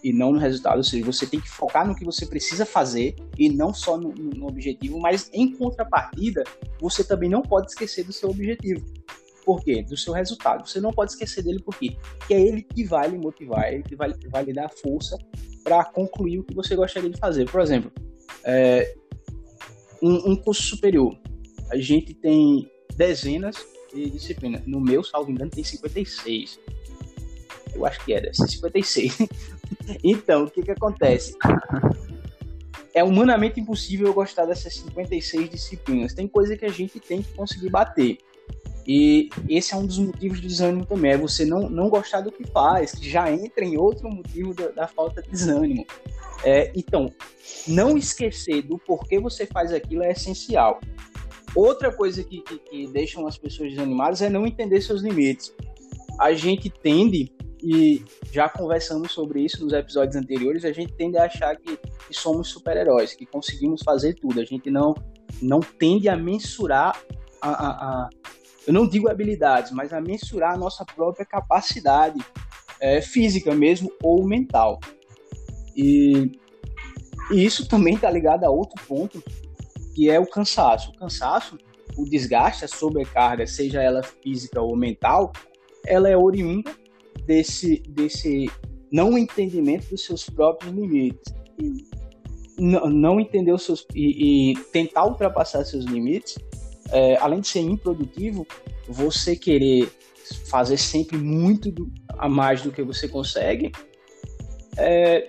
e 0.04 0.12
não 0.12 0.30
no 0.30 0.38
resultado. 0.38 0.76
Ou 0.76 0.84
seja, 0.84 1.06
você 1.06 1.26
tem 1.26 1.40
que 1.40 1.48
focar 1.48 1.88
no 1.88 1.96
que 1.96 2.04
você 2.04 2.26
precisa 2.26 2.66
fazer 2.66 3.16
e 3.38 3.48
não 3.48 3.72
só 3.72 3.96
no, 3.96 4.12
no 4.12 4.46
objetivo, 4.46 5.00
mas 5.00 5.30
em 5.32 5.56
contrapartida, 5.56 6.44
você 6.78 7.02
também 7.02 7.30
não 7.30 7.40
pode 7.40 7.70
esquecer 7.70 8.04
do 8.04 8.12
seu 8.12 8.28
objetivo. 8.28 8.84
Por 9.46 9.62
quê? 9.62 9.80
Do 9.80 9.96
seu 9.96 10.12
resultado. 10.12 10.68
Você 10.68 10.80
não 10.80 10.90
pode 10.90 11.12
esquecer 11.12 11.40
dele? 11.44 11.62
Porque 11.64 11.96
é 12.28 12.40
ele 12.40 12.62
que 12.62 12.82
vai 12.82 13.08
lhe 13.08 13.16
motivar, 13.16 13.66
é 13.66 13.74
ele 13.74 13.84
que 13.84 13.94
vai, 13.94 14.12
vai 14.28 14.42
lhe 14.42 14.52
dar 14.52 14.68
força 14.68 15.16
para 15.62 15.84
concluir 15.84 16.40
o 16.40 16.44
que 16.44 16.52
você 16.52 16.74
gostaria 16.74 17.08
de 17.08 17.16
fazer. 17.16 17.48
Por 17.48 17.60
exemplo, 17.60 17.92
é, 18.42 18.92
um, 20.02 20.32
um 20.32 20.36
curso 20.36 20.62
superior. 20.62 21.16
A 21.70 21.76
gente 21.76 22.12
tem 22.12 22.68
dezenas 22.96 23.56
de 23.94 24.10
disciplinas. 24.10 24.66
No 24.66 24.80
meu, 24.80 25.04
salvo 25.04 25.30
engano, 25.30 25.50
tem 25.52 25.62
56. 25.62 26.58
Eu 27.72 27.86
acho 27.86 28.04
que 28.04 28.12
era 28.12 28.34
56. 28.34 29.18
então, 30.02 30.44
o 30.44 30.50
que 30.50 30.62
que 30.62 30.72
acontece? 30.72 31.36
É 32.92 33.04
humanamente 33.04 33.60
impossível 33.60 34.08
eu 34.08 34.14
gostar 34.14 34.44
dessas 34.44 34.74
56 34.74 35.50
disciplinas. 35.50 36.14
Tem 36.14 36.26
coisa 36.26 36.56
que 36.56 36.64
a 36.64 36.70
gente 36.70 36.98
tem 36.98 37.22
que 37.22 37.32
conseguir 37.34 37.70
bater. 37.70 38.18
E 38.86 39.28
esse 39.48 39.74
é 39.74 39.76
um 39.76 39.84
dos 39.84 39.98
motivos 39.98 40.40
do 40.40 40.46
desânimo 40.46 40.86
também, 40.86 41.12
é 41.12 41.16
você 41.16 41.44
não, 41.44 41.68
não 41.68 41.88
gostar 41.88 42.20
do 42.20 42.30
que 42.30 42.46
faz, 42.46 42.92
que 42.92 43.10
já 43.10 43.30
entra 43.32 43.64
em 43.64 43.76
outro 43.76 44.08
motivo 44.08 44.54
da, 44.54 44.68
da 44.68 44.86
falta 44.86 45.20
de 45.20 45.30
desânimo. 45.30 45.84
É, 46.44 46.70
então, 46.76 47.12
não 47.66 47.98
esquecer 47.98 48.62
do 48.62 48.78
porquê 48.78 49.18
você 49.18 49.46
faz 49.46 49.72
aquilo 49.72 50.04
é 50.04 50.12
essencial. 50.12 50.80
Outra 51.54 51.90
coisa 51.90 52.22
que, 52.22 52.42
que, 52.42 52.58
que 52.58 52.86
deixam 52.88 53.26
as 53.26 53.36
pessoas 53.36 53.70
desanimadas 53.70 54.22
é 54.22 54.28
não 54.28 54.46
entender 54.46 54.80
seus 54.80 55.02
limites. 55.02 55.52
A 56.20 56.32
gente 56.32 56.70
tende 56.70 57.32
e 57.62 58.04
já 58.30 58.48
conversamos 58.48 59.10
sobre 59.10 59.40
isso 59.40 59.64
nos 59.64 59.72
episódios 59.72 60.14
anteriores, 60.14 60.64
a 60.64 60.72
gente 60.72 60.92
tende 60.92 61.16
a 61.16 61.24
achar 61.24 61.56
que, 61.56 61.76
que 61.76 62.14
somos 62.14 62.48
super-heróis, 62.48 63.14
que 63.14 63.26
conseguimos 63.26 63.82
fazer 63.82 64.14
tudo. 64.14 64.40
A 64.40 64.44
gente 64.44 64.70
não 64.70 64.94
não 65.42 65.60
tende 65.60 66.08
a 66.08 66.16
mensurar 66.16 67.02
a, 67.42 67.50
a, 67.50 67.70
a, 67.70 68.10
eu 68.66 68.72
não 68.72 68.88
digo 68.88 69.08
habilidades, 69.08 69.70
mas 69.70 69.92
a 69.92 70.00
mensurar 70.00 70.54
a 70.54 70.58
nossa 70.58 70.84
própria 70.84 71.24
capacidade 71.24 72.18
é, 72.80 73.00
física 73.00 73.54
mesmo 73.54 73.90
ou 74.02 74.26
mental. 74.26 74.80
E, 75.74 76.32
e 77.30 77.44
isso 77.44 77.68
também 77.68 77.94
está 77.94 78.10
ligado 78.10 78.44
a 78.44 78.50
outro 78.50 78.82
ponto, 78.86 79.22
que 79.94 80.10
é 80.10 80.18
o 80.18 80.26
cansaço. 80.26 80.90
O 80.90 80.98
cansaço, 80.98 81.56
o 81.96 82.04
desgaste, 82.04 82.64
a 82.64 82.68
sobrecarga, 82.68 83.46
seja 83.46 83.80
ela 83.80 84.02
física 84.02 84.60
ou 84.60 84.76
mental, 84.76 85.32
ela 85.86 86.08
é 86.08 86.16
oriunda 86.16 86.74
desse, 87.24 87.82
desse 87.88 88.50
não 88.90 89.16
entendimento 89.16 89.90
dos 89.90 90.04
seus 90.04 90.28
próprios 90.28 90.72
limites. 90.72 91.34
Não, 92.58 92.88
não 92.88 93.20
entender 93.20 93.52
os 93.52 93.62
seus. 93.62 93.86
E, 93.94 94.52
e 94.52 94.54
tentar 94.72 95.06
ultrapassar 95.06 95.64
seus 95.64 95.84
limites, 95.84 96.36
é, 96.92 97.16
além 97.16 97.40
de 97.40 97.48
ser 97.48 97.60
improdutivo, 97.60 98.46
você 98.88 99.36
querer 99.36 99.90
fazer 100.48 100.76
sempre 100.76 101.16
muito 101.16 101.70
do, 101.70 101.90
a 102.08 102.28
mais 102.28 102.62
do 102.62 102.72
que 102.72 102.82
você 102.82 103.08
consegue. 103.08 103.72
É, 104.76 105.28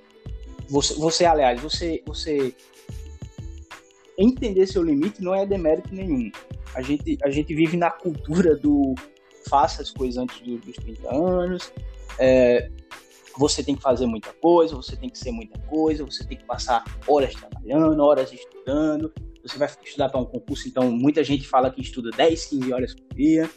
você, 0.69 0.93
você, 0.95 1.25
aliás, 1.25 1.61
você, 1.61 2.01
você 2.05 2.53
entender 4.17 4.65
seu 4.65 4.83
limite 4.83 5.21
não 5.21 5.33
é 5.33 5.45
demérito 5.45 5.93
nenhum. 5.93 6.31
A 6.73 6.81
gente, 6.81 7.17
a 7.23 7.29
gente 7.29 7.53
vive 7.53 7.77
na 7.77 7.91
cultura 7.91 8.55
do 8.55 8.95
faça 9.49 9.81
as 9.81 9.91
coisas 9.91 10.17
antes 10.17 10.41
do, 10.41 10.57
dos 10.57 10.75
30 10.75 11.15
anos, 11.15 11.71
é, 12.19 12.69
você 13.37 13.63
tem 13.63 13.75
que 13.75 13.81
fazer 13.81 14.05
muita 14.05 14.33
coisa, 14.33 14.75
você 14.75 14.95
tem 14.95 15.09
que 15.09 15.17
ser 15.17 15.31
muita 15.31 15.57
coisa, 15.59 16.03
você 16.03 16.25
tem 16.25 16.37
que 16.37 16.43
passar 16.43 16.83
horas 17.07 17.33
trabalhando, 17.33 18.01
horas 18.01 18.33
estudando, 18.33 19.13
você 19.47 19.57
vai 19.57 19.69
estudar 19.83 20.09
para 20.09 20.19
um 20.19 20.25
concurso, 20.25 20.67
então 20.67 20.91
muita 20.91 21.23
gente 21.23 21.47
fala 21.47 21.71
que 21.71 21.81
estuda 21.81 22.09
10, 22.11 22.45
15 22.45 22.73
horas 22.73 22.95
por 22.95 23.15
dia, 23.15 23.49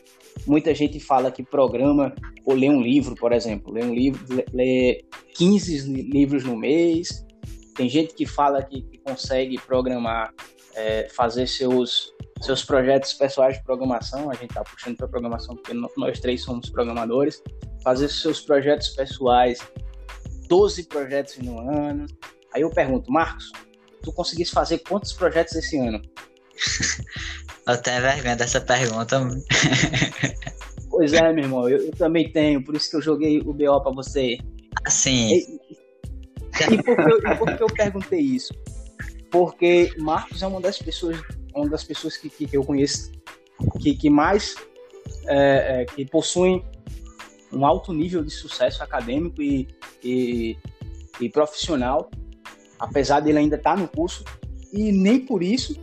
muita 0.47 0.75
gente 0.75 1.00
fala 1.00 1.30
que 1.30 1.42
programa 1.42 2.14
ou 2.44 2.54
lê 2.54 2.68
um 2.68 2.80
livro, 2.80 3.14
por 3.14 3.32
exemplo, 3.32 3.73
lê 3.73 3.82
um 3.82 3.94
livro, 3.94 4.20
lê 4.52 5.04
15 5.35 5.92
livros 5.92 6.44
no 6.44 6.56
mês, 6.56 7.26
tem 7.75 7.88
gente 7.88 8.14
que 8.14 8.26
fala 8.26 8.62
que, 8.62 8.82
que 8.82 8.99
consegue 8.99 9.59
programar, 9.59 10.32
é, 10.75 11.09
fazer 11.11 11.47
seus, 11.47 12.12
seus 12.40 12.64
projetos 12.64 13.12
pessoais 13.14 13.56
de 13.56 13.64
programação, 13.64 14.30
a 14.30 14.35
gente 14.35 14.50
está 14.50 14.62
puxando 14.62 14.97
para 14.97 15.09
programação 15.09 15.56
porque 15.56 15.75
nós 15.97 16.20
três 16.20 16.42
somos 16.42 16.70
programadores, 16.70 17.42
fazer 17.82 18.09
seus 18.09 18.40
projetos 18.40 18.90
pessoais, 18.90 19.61
12 20.49 20.85
projetos 20.85 21.38
no 21.38 21.59
ano. 21.61 22.06
Aí 22.52 22.62
eu 22.62 22.70
pergunto, 22.70 23.11
Marcos, 23.11 23.50
tu 24.02 24.12
conseguisse 24.12 24.52
fazer 24.52 24.78
quantos 24.78 25.12
projetos 25.12 25.54
esse 25.54 25.78
ano? 25.78 26.00
eu 27.66 27.83
tenho 27.83 28.02
vergonha 28.02 28.37
dessa 28.37 28.61
pergunta. 28.61 29.21
pois 30.90 31.12
é, 31.12 31.33
meu 31.33 31.45
irmão, 31.45 31.69
eu, 31.69 31.78
eu, 31.78 31.92
também 31.92 32.30
tenho, 32.30 32.64
por 32.64 32.75
isso 32.75 32.90
que 32.90 32.97
eu 32.97 33.02
joguei 33.02 33.40
o 33.40 33.52
BO 33.52 33.80
para 33.83 33.92
você. 33.92 34.38
Assim. 34.85 35.35
E, 35.35 35.61
e, 36.71 36.83
por 36.83 36.97
que 36.97 37.12
eu, 37.12 37.19
e 37.19 37.37
por 37.37 37.57
que 37.57 37.62
eu 37.62 37.66
perguntei 37.69 38.21
isso? 38.21 38.52
Porque 39.30 39.92
Marcos 39.99 40.42
é 40.42 40.47
uma 40.47 40.61
das 40.61 40.78
pessoas, 40.78 41.21
uma 41.54 41.69
das 41.69 41.85
pessoas 41.85 42.16
que, 42.16 42.28
que, 42.28 42.47
que 42.47 42.57
eu 42.57 42.64
conheço 42.64 43.12
que, 43.80 43.95
que 43.95 44.11
mais 44.11 44.54
é, 45.26 45.83
é, 45.83 45.85
que 45.85 46.04
possuem 46.07 46.64
um 47.52 47.66
alto 47.66 47.92
nível 47.92 48.23
de 48.23 48.30
sucesso 48.30 48.83
acadêmico 48.83 49.42
e, 49.42 49.69
e, 50.02 50.57
e 51.21 51.28
profissional, 51.28 52.11
apesar 52.80 53.20
dele 53.20 53.38
ainda 53.38 53.56
estar 53.56 53.76
tá 53.76 53.80
no 53.80 53.87
curso, 53.87 54.25
e 54.72 54.90
nem 54.90 55.20
por 55.20 55.42
isso 55.42 55.78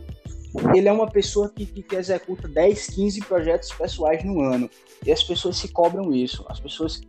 ele 0.74 0.88
é 0.88 0.92
uma 0.92 1.06
pessoa 1.06 1.48
que, 1.48 1.64
que, 1.66 1.94
executa 1.94 2.48
10, 2.48 2.86
15 2.88 3.20
projetos 3.20 3.70
pessoais 3.70 4.24
no 4.24 4.40
ano. 4.40 4.68
E 5.04 5.12
as 5.12 5.22
pessoas 5.22 5.56
se 5.56 5.68
cobram 5.68 6.12
isso. 6.12 6.44
As 6.48 6.58
pessoas, 6.58 7.00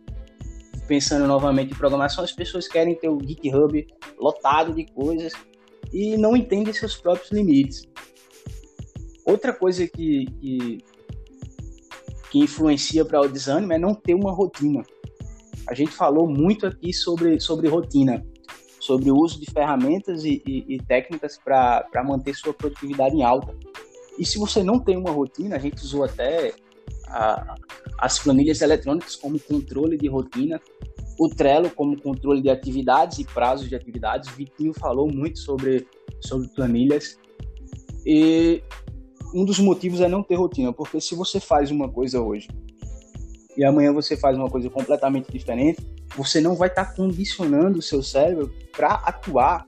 pensando 0.86 1.26
novamente 1.26 1.72
em 1.72 1.76
programação, 1.76 2.22
as 2.22 2.32
pessoas 2.32 2.68
querem 2.68 2.94
ter 2.94 3.08
o 3.08 3.18
GitHub 3.18 3.86
lotado 4.18 4.74
de 4.74 4.84
coisas 4.92 5.32
e 5.92 6.16
não 6.16 6.36
entendem 6.36 6.72
seus 6.72 6.96
próprios 6.96 7.32
limites. 7.32 7.88
Outra 9.24 9.52
coisa 9.52 9.86
que, 9.86 10.26
que 10.38 10.84
que 12.30 12.38
influencia 12.38 13.04
para 13.04 13.20
o 13.20 13.28
desânimo 13.28 13.72
é 13.72 13.78
não 13.78 13.94
ter 13.94 14.14
uma 14.14 14.32
rotina. 14.32 14.82
A 15.68 15.74
gente 15.74 15.90
falou 15.90 16.28
muito 16.28 16.66
aqui 16.66 16.92
sobre, 16.92 17.40
sobre 17.40 17.68
rotina, 17.68 18.24
sobre 18.90 19.08
o 19.08 19.16
uso 19.16 19.38
de 19.38 19.46
ferramentas 19.48 20.24
e, 20.24 20.42
e, 20.44 20.74
e 20.74 20.78
técnicas 20.82 21.38
para 21.38 22.02
manter 22.04 22.34
sua 22.34 22.52
produtividade 22.52 23.14
em 23.14 23.22
alta. 23.22 23.54
E 24.18 24.26
se 24.26 24.36
você 24.36 24.64
não 24.64 24.80
tem 24.80 24.96
uma 24.96 25.12
rotina, 25.12 25.54
a 25.54 25.58
gente 25.60 25.80
usou 25.84 26.02
até 26.02 26.52
a, 27.06 27.54
as 27.98 28.18
planilhas 28.18 28.60
eletrônicas 28.60 29.14
como 29.14 29.38
controle 29.38 29.96
de 29.96 30.08
rotina, 30.08 30.60
o 31.20 31.28
Trello 31.28 31.70
como 31.70 32.02
controle 32.02 32.42
de 32.42 32.50
atividades 32.50 33.20
e 33.20 33.24
prazos 33.24 33.68
de 33.68 33.76
atividades. 33.76 34.28
O 34.28 34.32
Vitinho 34.32 34.74
falou 34.74 35.08
muito 35.08 35.38
sobre, 35.38 35.86
sobre 36.20 36.48
planilhas. 36.48 37.16
E 38.04 38.60
um 39.32 39.44
dos 39.44 39.60
motivos 39.60 40.00
é 40.00 40.08
não 40.08 40.24
ter 40.24 40.34
rotina, 40.34 40.72
porque 40.72 41.00
se 41.00 41.14
você 41.14 41.38
faz 41.38 41.70
uma 41.70 41.88
coisa 41.88 42.20
hoje 42.20 42.48
e 43.56 43.64
amanhã 43.64 43.92
você 43.92 44.16
faz 44.16 44.36
uma 44.36 44.48
coisa 44.48 44.68
completamente 44.68 45.30
diferente, 45.30 45.80
você 46.16 46.40
não 46.40 46.54
vai 46.54 46.68
estar 46.68 46.86
tá 46.86 46.94
condicionando 46.94 47.78
o 47.78 47.82
seu 47.82 48.02
cérebro 48.02 48.52
para 48.76 48.94
atuar 48.94 49.66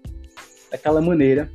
daquela 0.71 1.01
maneira 1.01 1.51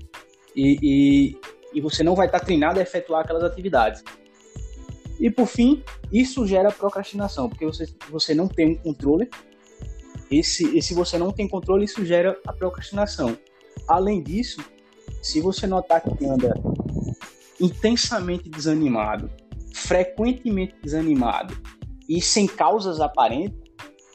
e, 0.56 0.78
e, 0.82 1.40
e, 1.74 1.82
você 1.82 2.04
não 2.04 2.16
vai 2.16 2.28
estar 2.28 2.40
tá 2.40 2.46
treinado 2.46 2.80
a 2.80 2.84
efetuar 2.84 3.24
aquelas 3.24 3.44
atividades. 3.44 4.04
E 5.20 5.30
por 5.30 5.48
fim, 5.48 5.84
isso 6.12 6.46
gera 6.46 6.72
procrastinação, 6.72 7.50
porque 7.50 7.66
você, 7.66 7.86
você 8.10 8.34
não 8.34 8.48
tem 8.48 8.72
um 8.72 8.76
controle. 8.76 9.30
E 10.30 10.44
se, 10.44 10.78
e 10.78 10.82
se 10.82 10.94
você 10.94 11.18
não 11.18 11.32
tem 11.32 11.48
controle, 11.48 11.86
isso 11.86 12.06
gera 12.06 12.40
a 12.46 12.54
procrastinação. 12.54 13.38
Além 13.88 14.22
disso, 14.22 14.62
se 15.22 15.42
você 15.42 15.66
notar 15.66 16.02
que 16.02 16.26
anda 16.26 16.54
intensamente 17.60 18.50
desanimado, 18.50 19.30
frequentemente 19.74 20.76
desanimado 20.82 21.58
e 22.08 22.22
sem 22.22 22.48
causas 22.48 23.00
aparentes, 23.00 23.58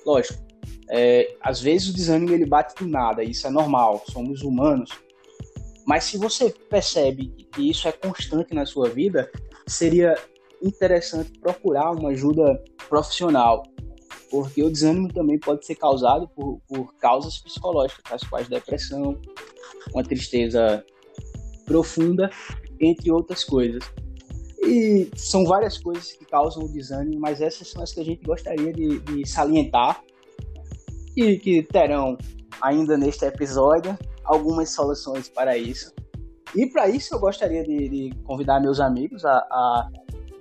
lógico, 0.07 0.52
é, 0.91 1.37
às 1.41 1.61
vezes 1.61 1.89
o 1.89 1.95
desânimo 1.95 2.33
ele 2.33 2.47
bate 2.47 2.75
do 2.83 2.89
nada, 2.89 3.23
isso 3.23 3.47
é 3.47 3.51
normal, 3.51 4.03
somos 4.11 4.43
humanos. 4.43 4.91
Mas 5.87 6.05
se 6.05 6.17
você 6.17 6.51
percebe 6.71 7.29
que 7.53 7.69
isso 7.71 7.89
é 7.89 7.93
constante 7.93 8.55
na 8.55 8.65
sua 8.65 8.89
vida, 8.89 9.31
seria 9.67 10.17
interessante 10.63 11.39
procurar 11.41 11.91
uma 11.91 12.11
ajuda 12.11 12.63
profissional, 12.89 13.65
porque 14.31 14.63
o 14.63 14.71
desânimo 14.71 15.13
também 15.13 15.39
pode 15.39 15.67
ser 15.67 15.75
causado 15.75 16.29
por, 16.29 16.61
por 16.69 16.95
causas 16.95 17.39
psicológicas, 17.39 18.03
tais 18.09 18.23
quais 18.23 18.49
depressão, 18.49 19.21
uma 19.93 20.03
tristeza 20.03 20.85
profunda 21.65 22.31
entre 22.81 23.11
outras 23.11 23.45
coisas. 23.45 23.83
E 24.65 25.11
são 25.17 25.45
várias 25.45 25.77
coisas 25.77 26.13
que 26.13 26.25
causam 26.25 26.65
o 26.65 26.73
desânimo, 26.73 27.21
mas 27.21 27.41
essas 27.41 27.69
são 27.69 27.83
as 27.83 27.93
que 27.93 28.01
a 28.01 28.05
gente 28.05 28.23
gostaria 28.25 28.73
de, 28.73 29.01
de 29.01 29.29
salientar 29.29 30.03
e 31.17 31.37
que 31.39 31.63
terão 31.63 32.17
ainda 32.61 32.97
neste 32.97 33.25
episódio 33.25 33.97
algumas 34.25 34.71
soluções 34.71 35.29
para 35.29 35.57
isso. 35.57 35.93
E 36.55 36.67
para 36.67 36.89
isso 36.89 37.15
eu 37.15 37.21
gostaria 37.21 37.65
de, 37.65 37.89
de 37.89 38.15
convidar 38.25 38.61
meus 38.61 38.79
amigos 38.79 39.25
a, 39.25 39.39
a, 39.39 39.89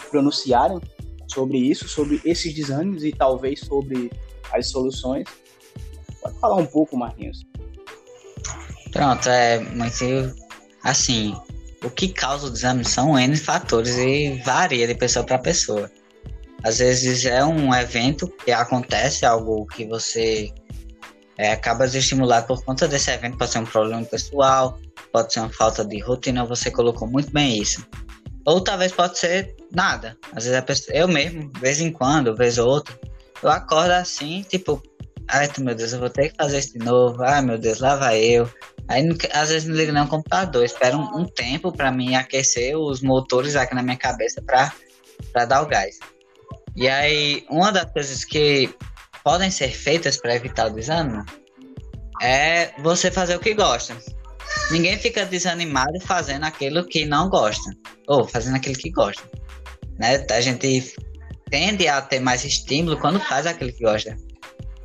pronunciarem 0.10 0.80
sobre 1.28 1.58
isso, 1.58 1.88
sobre 1.88 2.22
esses 2.26 2.54
desânimos 2.54 3.04
e 3.04 3.12
talvez 3.12 3.62
sobre 3.62 4.12
as 4.52 4.70
soluções. 4.70 5.28
Pode 6.22 6.38
falar 6.40 6.58
um 6.58 6.66
pouco, 6.66 6.98
Marquinhos. 6.98 7.40
Pronto, 8.92 9.30
é 9.30 9.60
muito 9.60 10.36
assim, 10.84 11.34
o 11.84 11.90
que 11.90 12.10
causa 12.10 12.48
o 12.48 12.50
desânimo 12.50 12.86
são 12.86 13.18
N 13.18 13.36
fatores 13.38 13.98
e 13.98 14.42
varia 14.46 14.86
de 14.86 14.96
pessoa 14.96 15.26
para 15.26 15.40
pessoa. 15.40 15.90
Às 16.64 16.80
vezes 16.80 17.26
é 17.26 17.44
um 17.44 17.74
evento 17.74 18.28
que 18.28 18.52
acontece, 18.52 19.26
algo 19.26 19.66
que 19.66 19.86
você 19.86 20.54
é, 21.38 21.52
acaba 21.52 21.88
de 21.88 21.98
estimular 21.98 22.44
por 22.44 22.64
conta 22.64 22.88
desse 22.88 23.10
evento, 23.10 23.38
pode 23.38 23.52
ser 23.52 23.60
um 23.60 23.66
problema 23.66 24.06
pessoal, 24.06 24.80
pode 25.12 25.34
ser 25.34 25.40
uma 25.40 25.52
falta 25.52 25.84
de 25.84 26.00
rotina, 26.00 26.46
você 26.46 26.70
colocou 26.70 27.08
muito 27.08 27.32
bem 27.32 27.60
isso. 27.60 27.86
Ou 28.46 28.62
talvez 28.62 28.92
pode 28.92 29.18
ser 29.18 29.56
nada. 29.72 30.18
Às 30.34 30.46
vezes 30.46 30.62
pessoa, 30.62 30.96
eu 30.96 31.08
mesmo, 31.08 31.52
vez 31.60 31.82
em 31.82 31.92
quando, 31.92 32.36
vez 32.36 32.58
ou 32.58 32.70
outra, 32.70 32.98
eu 33.42 33.50
acordo 33.50 33.92
assim, 33.92 34.44
tipo, 34.48 34.82
ai 35.28 35.50
meu 35.60 35.74
Deus, 35.74 35.94
eu 35.94 36.00
vou 36.00 36.10
ter 36.10 36.30
que 36.30 36.36
fazer 36.36 36.60
isso 36.60 36.74
de 36.74 36.86
novo, 36.86 37.24
ai 37.24 37.42
meu 37.42 37.58
Deus, 37.58 37.80
lá 37.80 37.96
vai 37.96 38.20
eu. 38.20 38.48
Aí 38.88 39.08
às 39.34 39.50
vezes 39.50 39.68
não 39.68 39.76
ligo 39.76 39.92
nem 39.92 40.04
o 40.04 40.08
computador, 40.08 40.64
espero 40.64 40.98
um, 40.98 41.22
um 41.22 41.26
tempo 41.26 41.72
para 41.72 41.92
mim 41.92 42.16
aquecer 42.16 42.78
os 42.78 43.02
motores 43.02 43.56
aqui 43.56 43.74
na 43.74 43.82
minha 43.82 43.98
cabeça 43.98 44.42
para 44.42 45.46
dar 45.46 45.62
o 45.62 45.68
gás. 45.68 45.98
E 46.76 46.88
aí, 46.88 47.46
uma 47.50 47.72
das 47.72 47.92
coisas 47.92 48.24
que 48.24 48.74
podem 49.24 49.52
ser 49.52 49.70
feitas 49.70 50.18
para 50.18 50.36
evitar 50.36 50.68
o 50.68 50.74
desânimo 50.74 51.26
é 52.22 52.72
você 52.82 53.12
fazer 53.12 53.36
o 53.36 53.40
que 53.40 53.54
gosta. 53.54 53.98
ninguém 54.70 54.98
fica 54.98 55.26
desanimado 55.26 56.00
fazendo 56.02 56.44
aquilo 56.46 56.86
que 56.86 57.06
não 57.06 57.30
gosta, 57.30 57.72
ou 58.08 58.28
fazendo 58.28 58.56
aquilo 58.56 58.76
que 58.76 58.92
gosta. 58.92 59.24
Né? 60.00 60.26
A 60.30 60.42
gente 60.42 60.94
tende 61.50 61.88
a 61.88 62.02
ter 62.02 62.20
mais 62.20 62.46
estímulo 62.46 62.98
quando 62.98 63.20
faz 63.20 63.46
aquilo 63.46 63.74
que 63.74 63.84
gosta. 63.84 64.16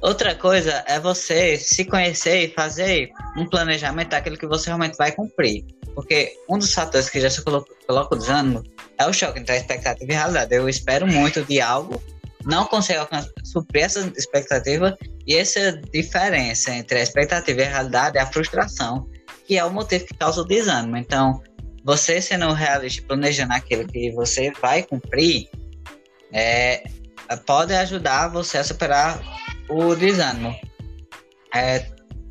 Outra 0.02 0.34
coisa 0.34 0.84
é 0.86 1.00
você 1.00 1.56
se 1.56 1.84
conhecer 1.84 2.44
e 2.44 2.54
fazer 2.54 3.10
um 3.36 3.48
planejamento 3.48 4.10
daquilo 4.10 4.36
que 4.36 4.46
você 4.46 4.66
realmente 4.66 4.96
vai 4.96 5.10
cumprir. 5.12 5.64
Porque 5.94 6.32
um 6.48 6.58
dos 6.58 6.72
fatores 6.72 7.08
que 7.08 7.20
já 7.20 7.30
se 7.30 7.42
coloca, 7.42 7.74
o 7.88 8.18
desânimo 8.18 8.62
é 8.98 9.06
o 9.06 9.12
choque 9.12 9.40
entre 9.40 9.54
a 9.54 9.56
expectativa 9.56 10.10
e 10.10 10.14
realidade. 10.14 10.54
Eu 10.54 10.68
espero 10.68 11.06
muito 11.06 11.44
de 11.44 11.60
algo, 11.60 12.02
não 12.44 12.64
consigo 12.64 13.06
suprir 13.44 13.84
essa 13.84 14.00
expectativa, 14.16 14.96
e 15.26 15.34
essa 15.34 15.72
diferença 15.92 16.70
entre 16.72 16.98
a 16.98 17.02
expectativa 17.02 17.60
e 17.60 17.64
a 17.64 17.68
realidade 17.68 18.16
é 18.16 18.20
a 18.20 18.26
frustração, 18.26 19.08
que 19.46 19.58
é 19.58 19.64
o 19.64 19.72
motivo 19.72 20.06
que 20.06 20.14
causa 20.14 20.40
o 20.40 20.44
desânimo. 20.44 20.96
Então, 20.96 21.42
você 21.84 22.20
sendo 22.20 22.52
realista 22.52 23.02
planejando 23.06 23.52
aquilo 23.52 23.86
que 23.86 24.10
você 24.12 24.52
vai 24.60 24.82
cumprir, 24.84 25.48
é, 26.32 26.84
pode 27.44 27.74
ajudar 27.74 28.28
você 28.28 28.58
a 28.58 28.64
superar 28.64 29.20
o 29.68 29.94
desânimo. 29.94 30.54
É, 31.54 31.86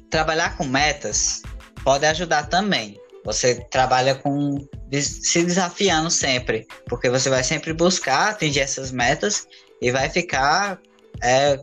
trabalhar 0.10 0.56
com 0.58 0.64
metas 0.64 1.42
pode 1.84 2.06
ajudar 2.06 2.48
também. 2.48 3.00
Você 3.26 3.56
trabalha 3.72 4.16
com 4.16 4.58
se 5.02 5.44
desafiando 5.44 6.10
sempre, 6.10 6.68
porque 6.88 7.10
você 7.10 7.30
vai 7.30 7.44
sempre 7.44 7.74
buscar 7.74 8.30
atingir 8.30 8.62
essas 8.62 8.92
metas 8.92 9.48
e 9.82 9.92
vai 9.92 10.10
ficar 10.10 10.80
é, 11.22 11.60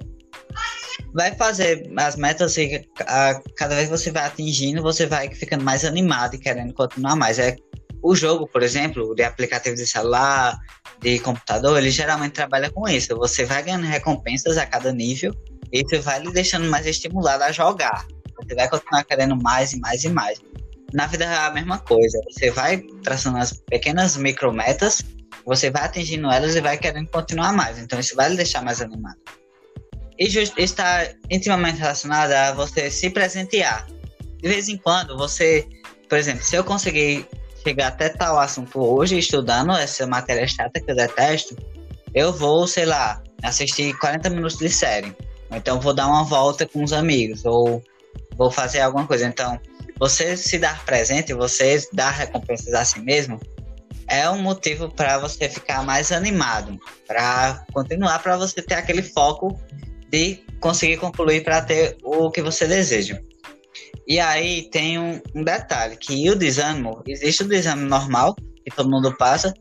vai 1.12 1.34
fazer 1.34 1.90
as 1.96 2.16
metas 2.16 2.56
e 2.56 2.88
a, 3.00 3.40
cada 3.56 3.74
vez 3.74 3.88
que 3.88 3.96
você 3.96 4.10
vai 4.10 4.24
atingindo, 4.24 4.82
você 4.82 5.06
vai 5.06 5.32
ficando 5.34 5.64
mais 5.64 5.84
animado 5.84 6.34
e 6.34 6.38
querendo 6.38 6.72
continuar 6.72 7.16
mais. 7.16 7.38
É 7.38 7.56
o 8.02 8.14
jogo, 8.14 8.48
por 8.48 8.62
exemplo, 8.62 9.14
de 9.14 9.22
aplicativo 9.22 9.76
de 9.76 9.86
celular, 9.86 10.58
de 11.00 11.18
computador, 11.20 11.78
ele 11.78 11.90
geralmente 11.90 12.32
trabalha 12.32 12.70
com 12.70 12.88
isso. 12.88 13.16
Você 13.16 13.44
vai 13.44 13.62
ganhando 13.62 13.86
recompensas 13.86 14.56
a 14.56 14.66
cada 14.66 14.92
nível 14.92 15.32
e 15.72 15.82
isso 15.82 16.02
vai 16.02 16.20
lhe 16.20 16.32
deixando 16.32 16.68
mais 16.68 16.86
estimulado 16.86 17.44
a 17.44 17.52
jogar. 17.52 18.06
Você 18.42 18.54
vai 18.54 18.68
continuar 18.68 19.04
querendo 19.04 19.36
mais 19.36 19.72
e 19.72 19.78
mais 19.78 20.02
e 20.02 20.08
mais. 20.08 20.40
Na 20.92 21.06
vida 21.06 21.24
é 21.24 21.36
a 21.36 21.50
mesma 21.50 21.78
coisa. 21.78 22.20
Você 22.30 22.50
vai 22.50 22.78
traçando 23.02 23.38
as 23.38 23.52
pequenas 23.52 24.16
micrometas, 24.16 25.02
você 25.44 25.70
vai 25.70 25.84
atingindo 25.84 26.30
elas 26.30 26.54
e 26.54 26.60
vai 26.60 26.76
querendo 26.76 27.08
continuar 27.08 27.52
mais. 27.52 27.78
Então 27.78 27.98
isso 27.98 28.14
vai 28.14 28.28
lhe 28.28 28.36
deixar 28.36 28.62
mais 28.62 28.80
animado. 28.80 29.18
E 30.18 30.26
está 30.58 31.08
intimamente 31.30 31.78
relacionado 31.78 32.32
a 32.32 32.52
você 32.52 32.90
se 32.90 33.10
presentear. 33.10 33.86
De 34.40 34.48
vez 34.48 34.68
em 34.68 34.76
quando, 34.76 35.16
você, 35.16 35.66
por 36.08 36.18
exemplo, 36.18 36.44
se 36.44 36.54
eu 36.54 36.64
conseguir 36.64 37.26
chegar 37.62 37.88
até 37.88 38.08
tal 38.08 38.38
assunto 38.38 38.80
hoje, 38.80 39.18
estudando 39.18 39.72
essa 39.72 40.06
matéria 40.06 40.46
chata 40.46 40.80
que 40.80 40.90
eu 40.90 40.96
detesto, 40.96 41.56
eu 42.14 42.32
vou, 42.32 42.66
sei 42.66 42.84
lá, 42.84 43.22
assistir 43.42 43.96
40 43.98 44.28
minutos 44.30 44.58
de 44.58 44.68
série. 44.68 45.16
Então 45.50 45.80
vou 45.80 45.94
dar 45.94 46.06
uma 46.06 46.24
volta 46.24 46.66
com 46.66 46.82
os 46.82 46.92
amigos, 46.92 47.44
ou 47.44 47.82
vou 48.36 48.50
fazer 48.50 48.80
alguma 48.80 49.06
coisa. 49.06 49.26
Então, 49.26 49.58
você 50.02 50.36
se 50.36 50.58
dar 50.58 50.84
presente, 50.84 51.32
você 51.32 51.80
dar 51.92 52.10
recompensas 52.10 52.74
a 52.74 52.84
si 52.84 52.98
mesmo, 52.98 53.38
é 54.08 54.28
um 54.28 54.42
motivo 54.42 54.90
para 54.90 55.16
você 55.16 55.48
ficar 55.48 55.84
mais 55.84 56.10
animado, 56.10 56.76
para 57.06 57.64
continuar, 57.72 58.18
para 58.18 58.36
você 58.36 58.60
ter 58.60 58.74
aquele 58.74 59.00
foco 59.00 59.56
de 60.10 60.44
conseguir 60.58 60.96
concluir 60.96 61.44
para 61.44 61.62
ter 61.62 61.96
o 62.02 62.32
que 62.32 62.42
você 62.42 62.66
deseja. 62.66 63.20
E 64.04 64.18
aí 64.18 64.68
tem 64.72 64.98
um, 64.98 65.22
um, 65.36 65.44
detalhe, 65.44 65.96
que 65.96 66.28
o 66.28 66.34
desânimo, 66.34 67.00
existe 67.06 67.44
o 67.44 67.48
desânimo 67.48 67.88
normal, 67.88 68.34
que 68.34 68.74
todo 68.74 68.90
mundo 68.90 69.16
passa, 69.16 69.54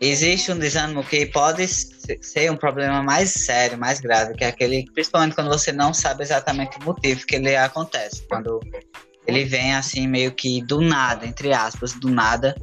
existe 0.00 0.52
um 0.52 0.58
desânimo 0.58 1.02
que 1.02 1.26
pode 1.26 1.66
ser 1.66 2.48
um 2.48 2.56
problema 2.56 3.02
mais 3.02 3.32
sério, 3.32 3.76
mais 3.76 3.98
grave, 3.98 4.34
que 4.34 4.44
é 4.44 4.46
aquele, 4.46 4.84
principalmente 4.94 5.34
quando 5.34 5.48
você 5.48 5.72
não 5.72 5.92
sabe 5.92 6.22
exatamente 6.22 6.78
o 6.78 6.84
motivo 6.84 7.26
que 7.26 7.34
ele 7.34 7.56
acontece, 7.56 8.24
quando 8.28 8.60
ele 9.26 9.44
vem 9.44 9.74
assim 9.74 10.06
meio 10.06 10.32
que 10.32 10.62
do 10.62 10.80
nada, 10.80 11.26
entre 11.26 11.52
aspas, 11.52 11.92
do 11.94 12.10
nada, 12.10 12.54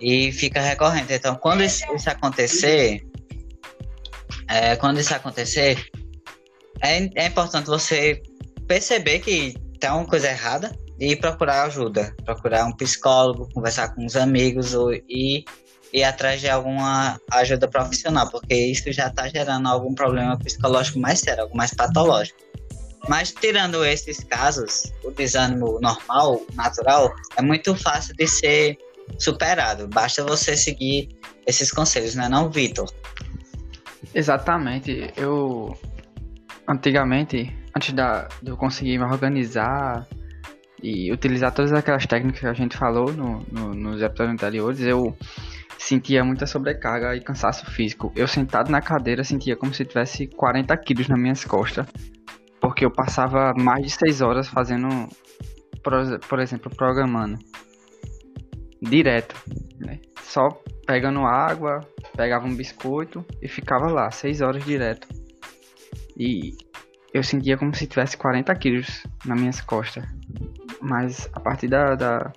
e 0.00 0.32
fica 0.32 0.60
recorrente. 0.60 1.12
Então, 1.12 1.34
quando 1.36 1.62
isso, 1.62 1.84
isso 1.94 2.10
acontecer, 2.10 3.04
é, 4.48 4.76
quando 4.76 5.00
isso 5.00 5.14
acontecer, 5.14 5.78
é, 6.82 7.08
é 7.14 7.26
importante 7.26 7.66
você 7.66 8.22
perceber 8.66 9.20
que 9.20 9.54
tem 9.80 9.90
uma 9.90 10.06
coisa 10.06 10.28
errada 10.28 10.76
e 10.98 11.16
procurar 11.16 11.64
ajuda, 11.64 12.14
procurar 12.24 12.66
um 12.66 12.76
psicólogo, 12.76 13.48
conversar 13.52 13.94
com 13.94 14.04
os 14.04 14.16
amigos 14.16 14.74
ou, 14.74 14.92
e 14.92 15.44
ir 15.92 16.02
atrás 16.02 16.40
de 16.40 16.48
alguma 16.48 17.20
ajuda 17.30 17.68
profissional, 17.68 18.28
porque 18.28 18.54
isso 18.54 18.92
já 18.92 19.06
está 19.08 19.28
gerando 19.28 19.68
algum 19.68 19.94
problema 19.94 20.36
psicológico 20.38 20.98
mais 20.98 21.20
sério, 21.20 21.44
algo 21.44 21.56
mais 21.56 21.72
patológico. 21.72 22.38
Mas 23.08 23.32
tirando 23.32 23.84
esses 23.84 24.22
casos, 24.24 24.92
o 25.02 25.10
desânimo 25.10 25.78
normal, 25.80 26.42
natural, 26.54 27.14
é 27.36 27.42
muito 27.42 27.74
fácil 27.76 28.14
de 28.16 28.26
ser 28.26 28.78
superado. 29.18 29.88
Basta 29.88 30.24
você 30.24 30.56
seguir 30.56 31.08
esses 31.46 31.70
conselhos, 31.70 32.14
não 32.14 32.24
é 32.24 32.28
não, 32.28 32.50
Vitor? 32.50 32.90
Exatamente. 34.14 35.12
Eu 35.16 35.76
antigamente, 36.68 37.54
antes 37.76 37.92
da, 37.92 38.28
de 38.42 38.50
eu 38.50 38.56
conseguir 38.56 38.98
me 38.98 39.04
organizar 39.04 40.06
e 40.82 41.12
utilizar 41.12 41.52
todas 41.52 41.72
aquelas 41.72 42.06
técnicas 42.06 42.40
que 42.40 42.46
a 42.46 42.52
gente 42.52 42.76
falou 42.76 43.12
no, 43.12 43.40
no, 43.50 43.74
nos 43.74 44.02
episódios 44.02 44.34
anteriores, 44.34 44.80
eu 44.80 45.16
sentia 45.78 46.24
muita 46.24 46.46
sobrecarga 46.46 47.14
e 47.16 47.20
cansaço 47.20 47.70
físico. 47.70 48.12
Eu 48.16 48.26
sentado 48.26 48.70
na 48.70 48.80
cadeira 48.80 49.24
sentia 49.24 49.56
como 49.56 49.72
se 49.74 49.84
tivesse 49.84 50.26
40 50.26 50.76
quilos 50.78 51.08
nas 51.08 51.18
minhas 51.18 51.44
costas, 51.44 51.86
porque 52.64 52.82
eu 52.82 52.90
passava 52.90 53.52
mais 53.52 53.84
de 53.84 53.90
6 53.90 54.22
horas 54.22 54.48
fazendo, 54.48 54.88
por, 55.82 56.18
por 56.20 56.40
exemplo, 56.40 56.74
programando 56.74 57.38
direto, 58.80 59.36
né? 59.78 60.00
Só 60.22 60.48
pegando 60.86 61.26
água, 61.26 61.80
pegava 62.16 62.46
um 62.46 62.56
biscoito 62.56 63.22
e 63.42 63.48
ficava 63.48 63.92
lá 63.92 64.10
6 64.10 64.40
horas 64.40 64.64
direto. 64.64 65.06
E 66.16 66.56
eu 67.12 67.22
sentia 67.22 67.58
como 67.58 67.74
se 67.74 67.86
tivesse 67.86 68.16
40 68.16 68.54
quilos 68.54 69.06
nas 69.26 69.38
minhas 69.38 69.60
costas. 69.60 70.02
Mas 70.80 71.28
a 71.34 71.40
partir 71.40 71.68
da, 71.68 71.94
da, 71.94 72.32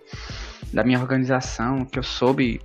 da 0.73 0.83
minha 0.83 0.99
organização, 0.99 1.85
que 1.85 1.99
eu 1.99 2.03
soube 2.03 2.59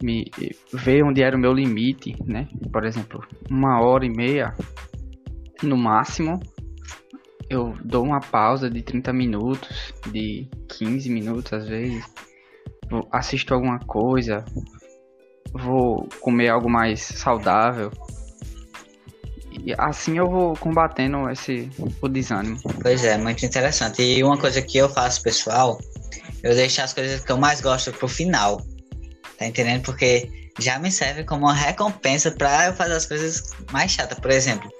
me 0.00 0.30
ver 0.72 1.02
onde 1.02 1.20
era 1.20 1.36
o 1.36 1.40
meu 1.40 1.52
limite, 1.52 2.16
né? 2.24 2.46
Por 2.72 2.84
exemplo, 2.84 3.26
uma 3.50 3.80
hora 3.80 4.06
e 4.06 4.08
meia 4.08 4.54
no 5.64 5.76
máximo. 5.76 6.38
Eu 7.52 7.76
dou 7.84 8.02
uma 8.02 8.20
pausa 8.20 8.70
de 8.70 8.82
30 8.82 9.12
minutos, 9.12 9.92
de 10.10 10.48
15 10.68 11.10
minutos 11.10 11.52
às 11.52 11.68
vezes. 11.68 12.02
Assisto 13.10 13.54
alguma 13.54 13.78
coisa, 13.78 14.44
vou 15.52 16.08
comer 16.20 16.48
algo 16.48 16.68
mais 16.68 17.00
saudável, 17.00 17.90
e 19.64 19.74
assim 19.78 20.18
eu 20.18 20.28
vou 20.28 20.56
combatendo 20.56 21.28
esse 21.30 21.70
o 22.00 22.08
desânimo. 22.08 22.58
Pois 22.80 23.04
é, 23.04 23.18
muito 23.18 23.44
interessante. 23.44 24.02
E 24.02 24.24
uma 24.24 24.38
coisa 24.38 24.62
que 24.62 24.78
eu 24.78 24.88
faço, 24.88 25.22
pessoal, 25.22 25.78
eu 26.42 26.54
deixo 26.54 26.80
as 26.80 26.92
coisas 26.92 27.20
que 27.20 27.30
eu 27.30 27.36
mais 27.36 27.60
gosto 27.60 27.92
pro 27.92 28.08
final. 28.08 28.60
Tá 29.38 29.46
entendendo? 29.46 29.82
Porque 29.82 30.50
já 30.58 30.78
me 30.78 30.90
serve 30.90 31.24
como 31.24 31.42
uma 31.46 31.54
recompensa 31.54 32.30
para 32.30 32.66
eu 32.66 32.74
fazer 32.74 32.94
as 32.94 33.06
coisas 33.06 33.42
mais 33.70 33.90
chatas. 33.90 34.18
Por 34.18 34.30
exemplo, 34.30 34.70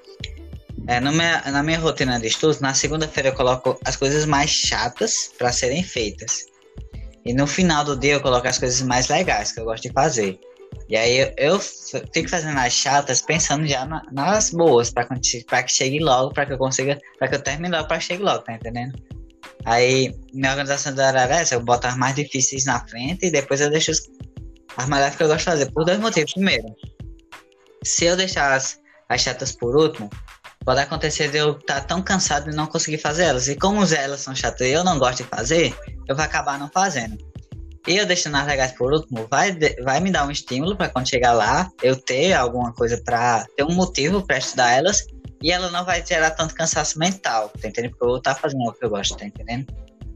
é, 0.92 1.00
minha, 1.00 1.42
na 1.50 1.62
minha 1.62 1.78
rotina 1.78 2.20
de 2.20 2.26
estudos, 2.26 2.60
na 2.60 2.74
segunda-feira 2.74 3.30
eu 3.30 3.34
coloco 3.34 3.78
as 3.84 3.96
coisas 3.96 4.26
mais 4.26 4.50
chatas 4.50 5.32
para 5.38 5.50
serem 5.50 5.82
feitas. 5.82 6.46
E 7.24 7.32
no 7.32 7.46
final 7.46 7.84
do 7.84 7.96
dia 7.96 8.14
eu 8.14 8.20
coloco 8.20 8.46
as 8.46 8.58
coisas 8.58 8.82
mais 8.82 9.08
legais 9.08 9.52
que 9.52 9.60
eu 9.60 9.64
gosto 9.64 9.84
de 9.84 9.92
fazer. 9.92 10.38
E 10.88 10.96
aí 10.96 11.18
eu, 11.18 11.32
eu 11.36 11.60
fico 11.60 12.28
fazendo 12.28 12.58
as 12.58 12.72
chatas 12.72 13.22
pensando 13.22 13.66
já 13.66 13.86
na, 13.86 14.02
nas 14.12 14.50
boas, 14.50 14.90
pra 14.90 15.06
que 15.06 15.72
chegue 15.72 15.98
logo, 15.98 16.32
pra 16.34 16.44
que 16.44 16.52
eu 16.52 16.58
consiga, 16.58 16.98
pra 17.18 17.28
que 17.28 17.36
eu 17.36 17.42
termine 17.42 17.74
logo, 17.74 17.88
pra 17.88 17.98
que 17.98 18.04
chegue 18.04 18.22
logo, 18.22 18.40
tá 18.40 18.52
entendendo? 18.54 18.92
Aí 19.64 20.14
minha 20.34 20.50
organização 20.50 20.94
da 20.94 21.08
área 21.08 21.36
é 21.36 21.40
essa, 21.42 21.54
eu 21.54 21.60
boto 21.60 21.86
as 21.86 21.96
mais 21.96 22.14
difíceis 22.16 22.64
na 22.64 22.86
frente 22.86 23.26
e 23.26 23.30
depois 23.30 23.60
eu 23.60 23.70
deixo 23.70 23.92
as 24.76 24.88
mais 24.88 25.02
leves 25.02 25.16
que 25.16 25.22
eu 25.22 25.28
gosto 25.28 25.38
de 25.38 25.44
fazer, 25.44 25.72
por 25.72 25.84
dois 25.84 26.00
motivos. 26.00 26.32
Primeiro, 26.32 26.66
se 27.84 28.04
eu 28.04 28.16
deixar 28.16 28.52
as, 28.52 28.80
as 29.08 29.20
chatas 29.20 29.52
por 29.52 29.76
último, 29.76 30.10
pode 30.64 30.80
acontecer 30.80 31.28
de 31.30 31.38
eu 31.38 31.52
estar 31.52 31.80
tá 31.80 31.86
tão 31.86 32.02
cansado 32.02 32.50
de 32.50 32.56
não 32.56 32.66
conseguir 32.66 32.98
fazer 32.98 33.24
elas. 33.24 33.48
E 33.48 33.56
como 33.56 33.82
elas 33.84 34.20
são 34.20 34.34
chatas 34.34 34.66
e 34.66 34.70
eu 34.70 34.84
não 34.84 34.98
gosto 34.98 35.22
de 35.22 35.28
fazer, 35.28 35.74
eu 36.08 36.14
vou 36.14 36.24
acabar 36.24 36.58
não 36.58 36.68
fazendo. 36.68 37.16
E 37.86 37.96
eu 37.96 38.06
deixando 38.06 38.36
as 38.36 38.46
legais 38.46 38.72
por 38.72 38.92
último, 38.92 39.26
vai, 39.28 39.56
vai 39.82 40.00
me 40.00 40.10
dar 40.10 40.26
um 40.26 40.30
estímulo 40.30 40.76
para 40.76 40.88
quando 40.88 41.08
chegar 41.08 41.32
lá, 41.32 41.70
eu 41.82 41.96
ter 41.96 42.32
alguma 42.32 42.72
coisa 42.72 43.00
para 43.04 43.44
ter 43.56 43.64
um 43.64 43.74
motivo 43.74 44.24
para 44.24 44.38
estudar 44.38 44.70
elas 44.70 45.04
e 45.42 45.50
ela 45.50 45.68
não 45.70 45.84
vai 45.84 46.04
gerar 46.06 46.30
tanto 46.30 46.54
cansaço 46.54 46.96
mental, 46.98 47.50
tá 47.60 47.66
entendendo? 47.66 47.90
Porque 47.90 48.04
eu 48.04 48.08
vou 48.08 48.18
estar 48.18 48.36
fazendo 48.36 48.62
o 48.62 48.72
que 48.72 48.84
eu 48.84 48.90
gosto, 48.90 49.16
tá 49.16 49.26
entendendo? 49.26 49.66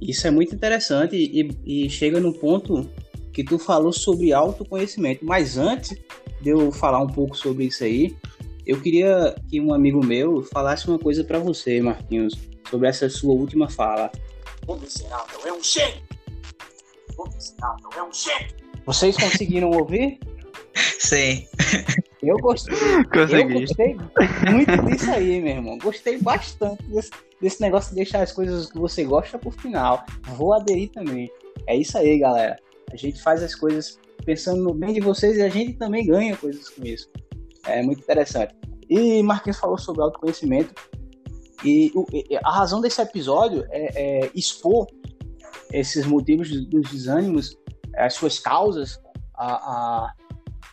Isso 0.01 0.27
é 0.27 0.31
muito 0.31 0.55
interessante 0.55 1.17
e, 1.17 1.85
e 1.87 1.91
chega 1.91 2.21
no 2.21 2.33
ponto 2.33 2.89
que 3.33 3.43
tu 3.43 3.59
falou 3.59 3.93
sobre 3.93 4.33
autoconhecimento. 4.33 5.25
Mas 5.25 5.59
antes 5.59 5.99
de 6.41 6.51
eu 6.51 6.71
falar 6.71 7.01
um 7.01 7.09
pouco 7.09 7.37
sobre 7.37 7.65
isso 7.65 7.83
aí, 7.83 8.17
eu 8.67 8.81
queria 8.81 9.37
que 9.49 9.61
um 9.61 9.73
amigo 9.73 10.05
meu 10.05 10.43
falasse 10.43 10.89
uma 10.89 10.99
coisa 10.99 11.23
para 11.23 11.39
você, 11.39 11.81
Marquinhos, 11.81 12.35
sobre 12.69 12.89
essa 12.89 13.09
sua 13.09 13.33
última 13.33 13.71
fala. 13.71 14.11
O 14.67 14.75
miserável 14.75 15.41
é 15.47 15.53
um 15.53 15.63
gênio! 15.63 16.03
O 17.17 17.29
miserável 17.29 17.91
é 17.97 18.03
um 18.03 18.13
gênio! 18.13 18.57
Vocês 18.85 19.17
conseguiram 19.17 19.71
ouvir? 19.71 20.19
Sim. 20.99 21.47
Eu 22.23 22.37
gostei. 22.39 22.75
Eu 22.75 23.61
gostei 23.61 23.97
muito 24.51 24.85
disso 24.87 25.11
aí, 25.13 25.41
meu 25.41 25.55
irmão. 25.55 25.79
Gostei 25.79 26.19
bastante 26.19 26.83
desse, 26.85 27.11
desse 27.41 27.61
negócio 27.61 27.91
de 27.91 27.97
deixar 27.97 28.23
as 28.23 28.33
coisas 28.33 28.71
que 28.71 28.79
você 28.79 29.05
gosta 29.05 29.39
por 29.39 29.53
final. 29.53 30.05
Vou 30.37 30.53
aderir 30.53 30.91
também. 30.91 31.31
É 31.69 31.77
isso 31.77 31.97
aí, 31.97 32.19
galera. 32.19 32.57
A 32.93 32.97
gente 32.97 33.23
faz 33.23 33.43
as 33.43 33.55
coisas 33.55 33.99
pensando 34.25 34.63
no 34.63 34.75
bem 34.75 34.93
de 34.93 35.01
vocês 35.01 35.37
e 35.37 35.43
a 35.43 35.49
gente 35.49 35.75
também 35.75 36.07
ganha 36.07 36.37
coisas 36.37 36.69
com 36.69 36.85
isso. 36.85 37.09
É 37.67 37.83
muito 37.83 38.01
interessante. 38.01 38.55
E 38.89 39.23
Marquinhos 39.23 39.59
falou 39.59 39.79
sobre 39.79 40.03
autoconhecimento. 40.03 40.75
E 41.65 41.93
a 42.45 42.51
razão 42.51 42.81
desse 42.81 43.01
episódio 43.01 43.67
é, 43.71 44.25
é 44.25 44.31
expor 44.35 44.87
esses 45.73 46.07
motivos 46.07 46.49
dos 46.67 46.91
desânimos, 46.91 47.57
as 47.97 48.15
suas 48.15 48.39
causas, 48.39 49.01
a, 49.35 49.55
a 49.55 50.15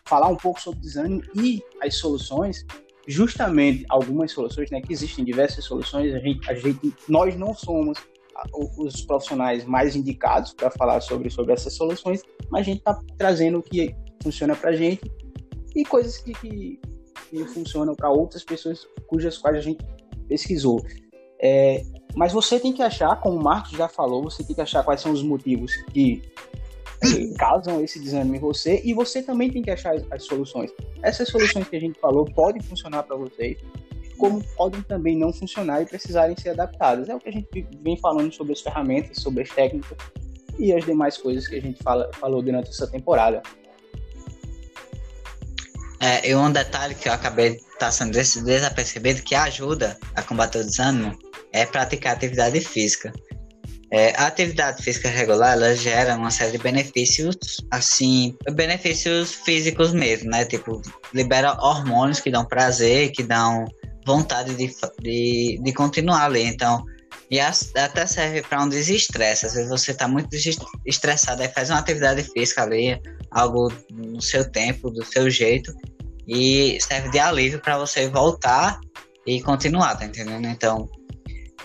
falar 0.06 0.28
um 0.28 0.36
pouco 0.36 0.62
sobre 0.62 0.82
desânimo 0.82 1.24
e 1.36 1.64
as 1.82 1.96
soluções, 1.96 2.66
justamente 3.08 3.86
algumas 3.90 4.32
soluções, 4.32 4.70
né, 4.70 4.82
que 4.82 4.94
existem 4.94 5.24
diversas 5.26 5.66
soluções, 5.66 6.14
a 6.14 6.20
gente, 6.20 6.50
a 6.50 6.54
gente 6.54 6.94
nós 7.08 7.36
não 7.36 7.54
somos 7.54 7.98
os 8.78 9.02
profissionais 9.02 9.64
mais 9.64 9.96
indicados 9.96 10.54
para 10.54 10.70
falar 10.72 11.02
sobre, 11.02 11.30
sobre 11.30 11.54
essas 11.54 11.74
soluções, 11.74 12.22
mas 12.50 12.62
a 12.62 12.64
gente 12.64 12.80
está 12.80 13.00
trazendo 13.18 13.60
o 13.60 13.64
que 13.64 13.96
funciona 14.22 14.56
para 14.56 14.72
a 14.72 14.76
gente 14.76 15.02
e 15.76 15.84
coisas 15.84 16.18
que, 16.18 16.34
que, 16.34 16.80
que 17.30 17.46
funcionam 17.46 17.96
para 17.96 18.10
outras 18.10 18.44
pessoas 18.44 18.88
cujas 19.08 19.38
quais 19.38 19.58
a 19.58 19.62
gente 19.62 19.84
pesquisou. 20.28 20.84
É, 21.42 21.84
mas 22.16 22.32
você 22.32 22.60
tem 22.60 22.72
que 22.72 22.82
achar, 22.82 23.20
como 23.20 23.38
o 23.38 23.44
Marcos 23.44 23.72
já 23.72 23.88
falou, 23.88 24.24
você 24.24 24.44
tem 24.44 24.56
que 24.56 24.62
achar 24.62 24.84
quais 24.84 25.02
são 25.02 25.12
os 25.12 25.24
motivos 25.24 25.76
que 25.92 26.22
é, 27.04 27.38
causam 27.38 27.84
esse 27.84 28.00
desânimo 28.00 28.36
em 28.36 28.40
você 28.40 28.82
e 28.84 28.94
você 28.94 29.22
também 29.22 29.52
tem 29.52 29.62
que 29.62 29.72
achar 29.72 29.96
as, 29.96 30.04
as 30.12 30.24
soluções. 30.24 30.72
Essas 31.02 31.28
soluções 31.28 31.68
que 31.68 31.76
a 31.76 31.80
gente 31.80 32.00
falou 32.00 32.26
podem 32.26 32.62
funcionar 32.62 33.04
para 33.04 33.16
vocês, 33.16 33.58
como 34.18 34.44
podem 34.56 34.82
também 34.84 35.18
não 35.18 35.34
funcionar 35.34 35.82
e 35.82 35.86
precisarem 35.86 36.36
ser 36.38 36.52
adaptadas. 36.52 37.10
É 37.10 37.16
o 37.16 37.20
que 37.20 37.30
a 37.30 37.32
gente 37.32 37.68
vem 37.82 37.98
falando 37.98 38.32
sobre 38.32 38.54
as 38.54 38.62
ferramentas, 38.62 39.18
sobre 39.18 39.44
as 39.44 39.50
técnicas 39.50 39.98
e 40.58 40.72
as 40.72 40.86
demais 40.86 41.18
coisas 41.18 41.48
que 41.48 41.56
a 41.56 41.62
gente 41.62 41.82
fala, 41.82 42.10
falou 42.14 42.42
durante 42.42 42.70
essa 42.70 42.88
temporada. 42.88 43.42
É, 46.04 46.30
e 46.30 46.36
um 46.36 46.52
detalhe 46.52 46.94
que 46.96 47.08
eu 47.08 47.14
acabei 47.14 47.58
passando 47.80 48.12
desapercebido 48.12 49.22
que 49.22 49.34
ajuda 49.34 49.98
a 50.14 50.22
combater 50.22 50.60
o 50.60 50.64
desânimo 50.66 51.18
é 51.54 51.66
praticar 51.66 52.12
atividade 52.14 52.60
física. 52.60 53.14
É, 53.90 54.14
a 54.18 54.28
atividade 54.28 54.84
física 54.84 55.08
regular 55.08 55.54
ela 55.54 55.74
gera 55.74 56.18
uma 56.18 56.30
série 56.30 56.52
de 56.52 56.58
benefícios, 56.58 57.38
assim, 57.72 58.36
benefícios 58.52 59.32
físicos 59.32 59.94
mesmo, 59.94 60.30
né? 60.30 60.44
Tipo, 60.44 60.82
libera 61.14 61.54
hormônios 61.62 62.20
que 62.20 62.30
dão 62.30 62.44
prazer, 62.44 63.12
que 63.12 63.24
dão 63.24 63.64
vontade 64.06 64.56
de, 64.56 64.76
de, 65.00 65.58
de 65.64 65.74
continuar 65.74 66.26
ali. 66.26 66.44
Então, 66.44 66.84
e 67.32 67.40
até 67.40 68.06
serve 68.06 68.42
para 68.42 68.62
um 68.62 68.68
desestresse. 68.68 69.46
Às 69.46 69.54
vezes 69.54 69.70
você 69.70 69.92
está 69.92 70.08
muito 70.08 70.36
estressado, 70.86 71.42
aí 71.42 71.48
faz 71.48 71.70
uma 71.70 71.80
atividade 71.80 72.24
física 72.24 72.62
ali, 72.62 73.02
algo 73.32 73.72
no 73.90 74.22
seu 74.22 74.52
tempo, 74.52 74.92
do 74.92 75.04
seu 75.06 75.30
jeito, 75.30 75.74
e 76.28 76.78
serve 76.82 77.10
de 77.10 77.20
alívio 77.20 77.60
para 77.60 77.78
você 77.78 78.08
voltar 78.08 78.80
e 79.26 79.42
continuar, 79.42 79.96
tá 79.96 80.06
entendendo? 80.06 80.46
Então, 80.48 80.90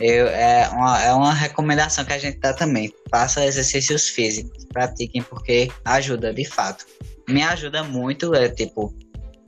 eu, 0.00 0.28
é, 0.28 0.68
uma, 0.68 1.02
é 1.02 1.12
uma 1.12 1.34
recomendação 1.34 2.04
que 2.04 2.12
a 2.12 2.18
gente 2.18 2.38
dá 2.38 2.52
também. 2.52 2.92
Faça 3.10 3.44
exercícios 3.44 4.08
físicos, 4.08 4.64
pratiquem, 4.72 5.22
porque 5.22 5.70
ajuda 5.84 6.32
de 6.32 6.44
fato. 6.44 6.86
Me 7.28 7.42
ajuda 7.42 7.82
muito, 7.82 8.34
é 8.34 8.48
tipo, 8.48 8.94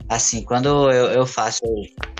assim, 0.09 0.43
quando 0.43 0.91
eu, 0.91 1.11
eu 1.11 1.25
faço, 1.25 1.63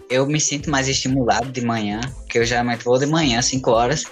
eu 0.09 0.25
me 0.25 0.39
sinto 0.39 0.69
mais 0.69 0.87
estimulado 0.87 1.51
de 1.51 1.61
manhã, 1.61 1.99
que 2.29 2.39
eu 2.39 2.45
geralmente 2.45 2.83
vou 2.83 2.97
de 2.97 3.05
manhã, 3.05 3.41
5 3.41 3.69
horas, 3.69 4.05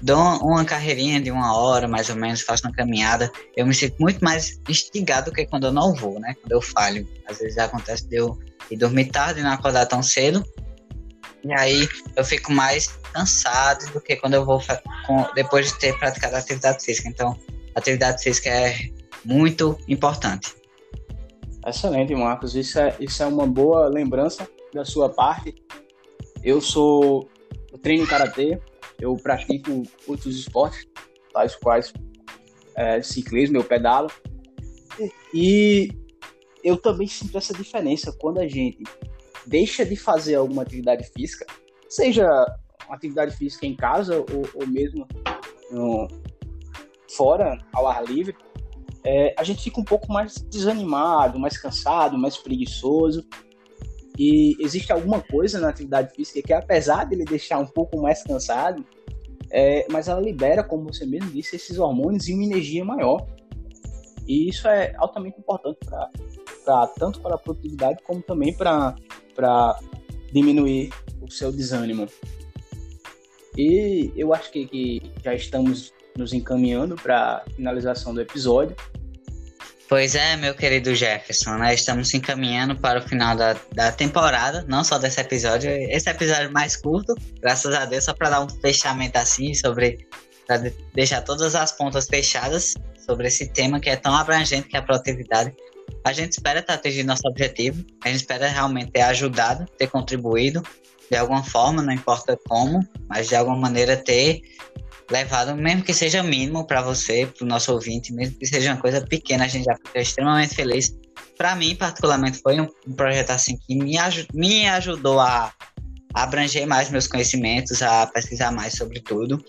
dou 0.00 0.18
uma 0.42 0.64
carreirinha 0.64 1.20
de 1.20 1.30
uma 1.30 1.56
hora, 1.56 1.88
mais 1.88 2.08
ou 2.08 2.16
menos, 2.16 2.42
faço 2.42 2.66
uma 2.66 2.72
caminhada, 2.72 3.30
eu 3.56 3.66
me 3.66 3.74
sinto 3.74 3.96
muito 3.98 4.24
mais 4.24 4.60
instigado 4.68 5.30
do 5.30 5.34
que 5.34 5.46
quando 5.46 5.66
eu 5.66 5.72
não 5.72 5.94
vou, 5.94 6.18
né? 6.20 6.34
Quando 6.40 6.52
eu 6.52 6.62
falho. 6.62 7.06
Às 7.26 7.38
vezes 7.38 7.58
acontece 7.58 8.06
de 8.06 8.16
eu 8.16 8.38
ir 8.70 8.76
dormir 8.76 9.06
tarde 9.06 9.40
e 9.40 9.42
não 9.42 9.52
acordar 9.52 9.86
tão 9.86 10.02
cedo, 10.02 10.44
e 11.44 11.52
aí 11.52 11.88
eu 12.16 12.24
fico 12.24 12.52
mais 12.52 12.88
cansado 13.12 13.90
do 13.92 14.00
que 14.00 14.16
quando 14.16 14.34
eu 14.34 14.44
vou 14.44 14.60
depois 15.34 15.68
de 15.68 15.78
ter 15.78 15.98
praticado 15.98 16.36
atividade 16.36 16.84
física. 16.84 17.08
Então, 17.08 17.38
atividade 17.74 18.22
física 18.22 18.50
é 18.50 18.76
muito 19.24 19.78
importante. 19.86 20.54
Excelente, 21.66 22.14
Marcos. 22.14 22.54
Isso 22.54 22.78
é, 22.78 22.94
isso 22.98 23.22
é 23.22 23.26
uma 23.26 23.46
boa 23.46 23.88
lembrança 23.88 24.48
da 24.72 24.84
sua 24.84 25.08
parte. 25.08 25.54
Eu 26.42 26.60
sou 26.60 27.28
eu 27.72 27.78
treino 27.78 28.06
karatê, 28.06 28.60
eu 29.00 29.14
pratico 29.16 29.82
outros 30.06 30.38
esportes, 30.38 30.86
tais 31.32 31.54
quais 31.56 31.92
é, 32.76 33.02
ciclismo, 33.02 33.56
eu 33.56 33.64
pedalo. 33.64 34.10
E 35.32 35.88
eu 36.64 36.76
também 36.76 37.06
sinto 37.06 37.38
essa 37.38 37.54
diferença 37.54 38.12
quando 38.20 38.38
a 38.40 38.48
gente 38.48 38.82
deixa 39.46 39.84
de 39.84 39.96
fazer 39.96 40.34
alguma 40.34 40.62
atividade 40.62 41.08
física, 41.12 41.46
seja 41.88 42.26
atividade 42.88 43.36
física 43.36 43.66
em 43.66 43.76
casa 43.76 44.18
ou, 44.18 44.48
ou 44.54 44.66
mesmo 44.66 45.06
no, 45.70 46.08
fora, 47.10 47.58
ao 47.72 47.86
ar 47.86 48.04
livre, 48.04 48.36
é, 49.04 49.34
a 49.38 49.44
gente 49.44 49.62
fica 49.62 49.80
um 49.80 49.84
pouco 49.84 50.12
mais 50.12 50.34
desanimado, 50.34 51.38
mais 51.38 51.56
cansado, 51.56 52.18
mais 52.18 52.36
preguiçoso. 52.36 53.26
E 54.18 54.56
existe 54.58 54.92
alguma 54.92 55.20
coisa 55.20 55.60
na 55.60 55.68
atividade 55.68 56.12
física 56.14 56.42
que, 56.42 56.52
apesar 56.52 57.04
de 57.04 57.14
ele 57.14 57.24
deixar 57.24 57.58
um 57.58 57.66
pouco 57.66 58.00
mais 58.00 58.22
cansado, 58.22 58.84
é, 59.50 59.86
mas 59.90 60.08
ela 60.08 60.20
libera, 60.20 60.64
como 60.64 60.92
você 60.92 61.06
mesmo 61.06 61.30
disse, 61.30 61.56
esses 61.56 61.78
hormônios 61.78 62.28
e 62.28 62.34
uma 62.34 62.44
energia 62.44 62.84
maior. 62.84 63.26
E 64.26 64.48
isso 64.48 64.66
é 64.68 64.92
altamente 64.96 65.38
importante 65.38 65.78
para 66.64 66.86
tanto 66.88 67.20
para 67.20 67.36
a 67.36 67.38
produtividade 67.38 68.02
como 68.02 68.20
também 68.20 68.52
para 68.52 68.94
diminuir 70.32 70.90
o 71.22 71.30
seu 71.30 71.50
desânimo. 71.50 72.06
E 73.56 74.12
eu 74.14 74.34
acho 74.34 74.50
que, 74.52 74.66
que 74.66 75.12
já 75.24 75.34
estamos 75.34 75.92
nos 76.16 76.32
encaminhando 76.32 76.96
para 76.96 77.36
a 77.36 77.50
finalização 77.50 78.12
do 78.12 78.20
episódio. 78.20 78.76
Pois 79.88 80.14
é, 80.14 80.36
meu 80.36 80.54
querido 80.54 80.94
Jefferson, 80.94 81.56
né? 81.56 81.72
Estamos 81.72 82.10
se 82.10 82.18
encaminhando 82.18 82.76
para 82.76 82.98
o 82.98 83.02
final 83.08 83.34
da, 83.34 83.56
da 83.74 83.90
temporada, 83.90 84.62
não 84.68 84.84
só 84.84 84.98
desse 84.98 85.18
episódio, 85.18 85.70
esse 85.70 86.10
episódio 86.10 86.52
mais 86.52 86.76
curto, 86.76 87.14
graças 87.40 87.74
a 87.74 87.86
Deus, 87.86 88.04
só 88.04 88.12
para 88.12 88.28
dar 88.28 88.42
um 88.42 88.48
fechamento 88.60 89.16
assim 89.16 89.54
sobre. 89.54 90.06
para 90.46 90.70
deixar 90.92 91.22
todas 91.22 91.54
as 91.54 91.72
pontas 91.72 92.06
fechadas 92.06 92.74
sobre 93.06 93.28
esse 93.28 93.48
tema 93.48 93.80
que 93.80 93.88
é 93.88 93.96
tão 93.96 94.14
abrangente 94.14 94.68
que 94.68 94.76
é 94.76 94.80
a 94.80 94.82
produtividade. 94.82 95.54
A 96.04 96.12
gente 96.12 96.32
espera 96.32 96.60
estar 96.60 96.74
atingindo 96.74 97.06
nosso 97.06 97.26
objetivo, 97.26 97.82
a 98.04 98.08
gente 98.08 98.20
espera 98.20 98.46
realmente 98.46 98.90
ter 98.90 99.00
ajudado, 99.00 99.64
ter 99.78 99.86
contribuído 99.86 100.62
de 101.10 101.16
alguma 101.16 101.42
forma, 101.42 101.80
não 101.80 101.92
importa 101.94 102.38
como, 102.46 102.86
mas 103.08 103.28
de 103.28 103.34
alguma 103.36 103.56
maneira 103.56 103.96
ter 103.96 104.42
levado, 105.10 105.56
mesmo 105.56 105.82
que 105.82 105.94
seja 105.94 106.22
mínimo 106.22 106.66
para 106.66 106.82
você, 106.82 107.26
para 107.26 107.44
o 107.44 107.48
nosso 107.48 107.72
ouvinte, 107.72 108.12
mesmo 108.12 108.38
que 108.38 108.46
seja 108.46 108.72
uma 108.72 108.80
coisa 108.80 109.00
pequena, 109.00 109.44
a 109.44 109.48
gente 109.48 109.64
já 109.64 109.74
fica 109.76 110.00
extremamente 110.00 110.54
feliz. 110.54 110.94
Para 111.36 111.54
mim, 111.54 111.74
particularmente, 111.74 112.40
foi 112.42 112.60
um, 112.60 112.68
projeto 112.94 113.30
assim 113.30 113.56
que 113.56 113.74
me, 113.76 113.96
aj 113.98 114.26
me 114.34 114.68
ajudou 114.68 115.20
a, 115.20 115.52
a 116.14 116.22
abranger 116.22 116.66
mais 116.66 116.90
meus 116.90 117.06
conhecimentos, 117.06 117.82
a 117.82 118.06
pesquisar 118.06 118.50
mais 118.50 118.74
sobre 118.74 119.00
tudo. 119.00 119.42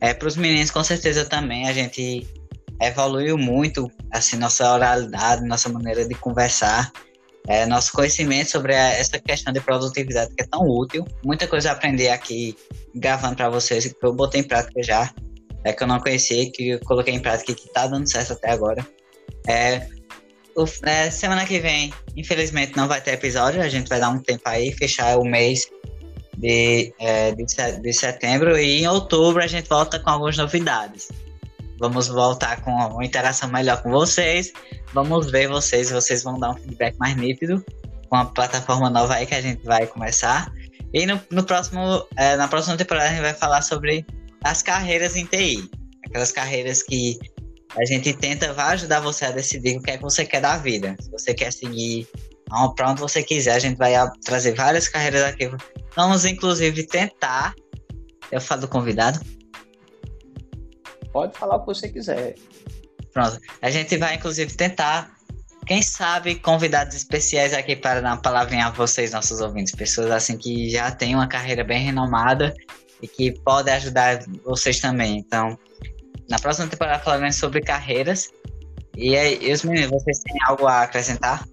É, 0.00 0.12
para 0.12 0.28
os 0.28 0.36
meninos, 0.36 0.70
com 0.70 0.84
certeza 0.84 1.24
também, 1.24 1.68
a 1.68 1.72
gente 1.72 2.26
evoluiu 2.80 3.36
muito 3.36 3.90
assim 4.12 4.36
nossa 4.36 4.72
oralidade, 4.72 5.44
nossa 5.44 5.68
maneira 5.68 6.06
de 6.06 6.14
conversar, 6.14 6.92
é, 7.48 7.64
nosso 7.64 7.92
conhecimento 7.92 8.50
sobre 8.50 8.74
a, 8.74 8.90
essa 8.90 9.18
questão 9.18 9.52
de 9.52 9.60
produtividade 9.60 10.34
que 10.34 10.42
é 10.42 10.46
tão 10.46 10.60
útil. 10.60 11.04
Muita 11.24 11.48
coisa 11.48 11.70
a 11.70 11.72
aprender 11.72 12.10
aqui 12.10 12.54
gravando 12.94 13.36
para 13.36 13.48
vocês 13.48 13.86
que 13.86 13.96
eu 14.02 14.12
botei 14.12 14.42
em 14.42 14.44
prática 14.44 14.82
já, 14.82 15.12
é 15.64 15.72
que 15.72 15.82
eu 15.82 15.86
não 15.86 15.98
conhecia, 15.98 16.50
que 16.52 16.70
eu 16.70 16.80
coloquei 16.80 17.14
em 17.14 17.20
prática 17.20 17.52
e 17.52 17.54
que 17.54 17.66
está 17.66 17.86
dando 17.86 18.08
certo 18.08 18.34
até 18.34 18.50
agora. 18.50 18.86
É, 19.46 19.88
o, 20.54 20.64
é, 20.84 21.10
semana 21.10 21.46
que 21.46 21.58
vem, 21.58 21.92
infelizmente, 22.14 22.76
não 22.76 22.86
vai 22.86 23.00
ter 23.00 23.12
episódio. 23.12 23.62
A 23.62 23.68
gente 23.68 23.88
vai 23.88 23.98
dar 23.98 24.10
um 24.10 24.20
tempo 24.20 24.42
aí, 24.44 24.70
fechar 24.72 25.18
o 25.18 25.24
mês 25.24 25.70
de, 26.36 26.92
é, 26.98 27.32
de, 27.32 27.44
de 27.80 27.92
setembro 27.94 28.58
e 28.58 28.82
em 28.82 28.86
outubro 28.86 29.42
a 29.42 29.46
gente 29.46 29.68
volta 29.68 29.98
com 29.98 30.10
algumas 30.10 30.36
novidades. 30.36 31.08
Vamos 31.78 32.08
voltar 32.08 32.60
com 32.62 32.70
uma 32.70 33.04
interação 33.04 33.48
melhor 33.48 33.82
com 33.82 33.90
vocês. 33.90 34.52
Vamos 34.92 35.30
ver 35.30 35.48
vocês, 35.48 35.90
vocês 35.90 36.22
vão 36.22 36.38
dar 36.38 36.50
um 36.50 36.56
feedback 36.56 36.96
mais 36.98 37.16
nítido 37.16 37.64
com 38.08 38.16
a 38.16 38.24
plataforma 38.24 38.90
nova 38.90 39.14
aí 39.14 39.26
que 39.26 39.34
a 39.34 39.40
gente 39.40 39.64
vai 39.64 39.86
começar. 39.86 40.50
E 40.92 41.06
no, 41.06 41.20
no 41.30 41.44
próximo, 41.44 42.06
é, 42.16 42.36
na 42.36 42.48
próxima 42.48 42.76
temporada 42.76 43.06
a 43.06 43.10
gente 43.10 43.20
vai 43.20 43.34
falar 43.34 43.62
sobre 43.62 44.04
as 44.42 44.62
carreiras 44.62 45.16
em 45.16 45.24
TI. 45.26 45.70
Aquelas 46.06 46.32
carreiras 46.32 46.82
que 46.82 47.18
a 47.76 47.84
gente 47.84 48.12
tenta 48.14 48.52
vai 48.54 48.74
ajudar 48.74 49.00
você 49.00 49.26
a 49.26 49.30
decidir 49.30 49.76
o 49.76 49.82
que 49.82 49.90
é 49.90 49.96
que 49.96 50.02
você 50.02 50.24
quer 50.24 50.40
da 50.40 50.56
vida. 50.56 50.96
Se 51.00 51.10
você 51.10 51.34
quer 51.34 51.52
seguir 51.52 52.08
para 52.74 52.90
onde 52.90 53.00
você 53.00 53.22
quiser, 53.22 53.52
a 53.52 53.58
gente 53.58 53.76
vai 53.76 53.92
trazer 54.24 54.54
várias 54.54 54.88
carreiras 54.88 55.22
aqui. 55.22 55.50
Vamos 55.94 56.24
inclusive 56.24 56.86
tentar. 56.86 57.54
Eu 58.32 58.40
falo 58.40 58.62
do 58.62 58.68
convidado. 58.68 59.20
Pode 61.18 61.36
falar 61.36 61.56
o 61.56 61.60
que 61.60 61.66
você 61.66 61.88
quiser. 61.88 62.36
Pronto. 63.12 63.40
A 63.60 63.70
gente 63.70 63.96
vai 63.96 64.14
inclusive 64.14 64.54
tentar 64.54 65.10
quem 65.66 65.82
sabe 65.82 66.36
convidados 66.36 66.94
especiais 66.94 67.52
aqui 67.52 67.74
para 67.74 68.00
dar 68.00 68.10
uma 68.12 68.22
palavrinha 68.22 68.66
a 68.66 68.70
vocês, 68.70 69.10
nossos 69.10 69.40
ouvintes, 69.40 69.74
pessoas 69.74 70.12
assim 70.12 70.38
que 70.38 70.70
já 70.70 70.92
têm 70.92 71.16
uma 71.16 71.26
carreira 71.26 71.64
bem 71.64 71.84
renomada 71.84 72.54
e 73.02 73.08
que 73.08 73.32
podem 73.40 73.74
ajudar 73.74 74.20
vocês 74.44 74.78
também. 74.78 75.18
Então, 75.18 75.58
na 76.30 76.38
próxima 76.38 76.68
temporada 76.68 77.02
falaremos 77.02 77.34
sobre 77.34 77.62
carreiras. 77.62 78.30
E, 78.96 79.16
e 79.16 79.52
os 79.52 79.64
meninos, 79.64 79.90
vocês 79.90 80.20
têm 80.20 80.36
algo 80.46 80.68
a 80.68 80.82
acrescentar? 80.82 81.44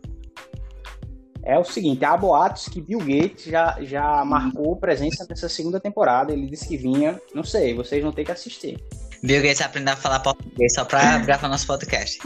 É 1.44 1.58
o 1.58 1.64
seguinte, 1.64 2.06
há 2.06 2.16
boatos 2.16 2.68
que 2.68 2.80
Bill 2.80 3.00
Gates 3.00 3.46
já, 3.46 3.78
já 3.82 4.24
marcou 4.24 4.76
presença 4.76 5.26
nessa 5.28 5.50
segunda 5.50 5.80
temporada. 5.80 6.32
Ele 6.32 6.46
disse 6.46 6.68
que 6.68 6.78
vinha, 6.78 7.20
não 7.34 7.44
sei, 7.44 7.74
vocês 7.74 8.04
vão 8.04 8.12
ter 8.12 8.26
que 8.26 8.32
assistir. 8.32 8.78
Bill 9.26 9.42
Gates 9.42 9.62
aprendeu 9.62 9.94
a 9.94 9.98
falar 9.98 10.20
português 10.20 10.74
só 10.74 10.86
para 10.86 11.18
gravar 11.26 11.48
nosso 11.48 11.68
podcast. 11.68 12.20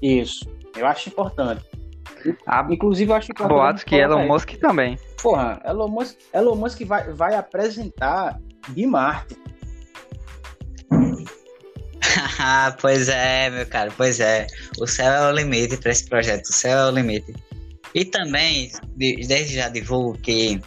Isso. 0.00 0.46
Eu 0.76 0.86
acho 0.86 1.08
importante. 1.08 1.64
Ah, 2.46 2.66
Inclusive, 2.70 3.10
eu 3.10 3.16
acho 3.16 3.32
importante. 3.32 3.56
Boatos 3.56 3.84
que 3.84 3.96
Elon 3.96 4.26
Musk 4.26 4.54
também. 4.60 4.98
Porra, 5.20 5.60
Elon 5.64 5.88
Musk, 5.88 6.16
Elon 6.32 6.54
Musk 6.54 6.82
vai, 6.82 7.12
vai 7.12 7.34
apresentar 7.34 8.40
de 8.70 8.86
Marte. 8.86 9.36
pois 12.80 13.08
é, 13.08 13.50
meu 13.50 13.66
cara, 13.66 13.92
pois 13.96 14.20
é. 14.20 14.46
O 14.80 14.86
céu 14.86 15.12
é 15.12 15.28
o 15.28 15.32
limite 15.32 15.76
para 15.76 15.90
esse 15.90 16.08
projeto, 16.08 16.46
o 16.46 16.52
céu 16.52 16.78
é 16.78 16.86
o 16.86 16.94
limite. 16.94 17.34
E 17.94 18.04
também, 18.04 18.70
desde 18.96 19.56
já 19.56 19.68
divulgo 19.68 20.18
que 20.18 20.60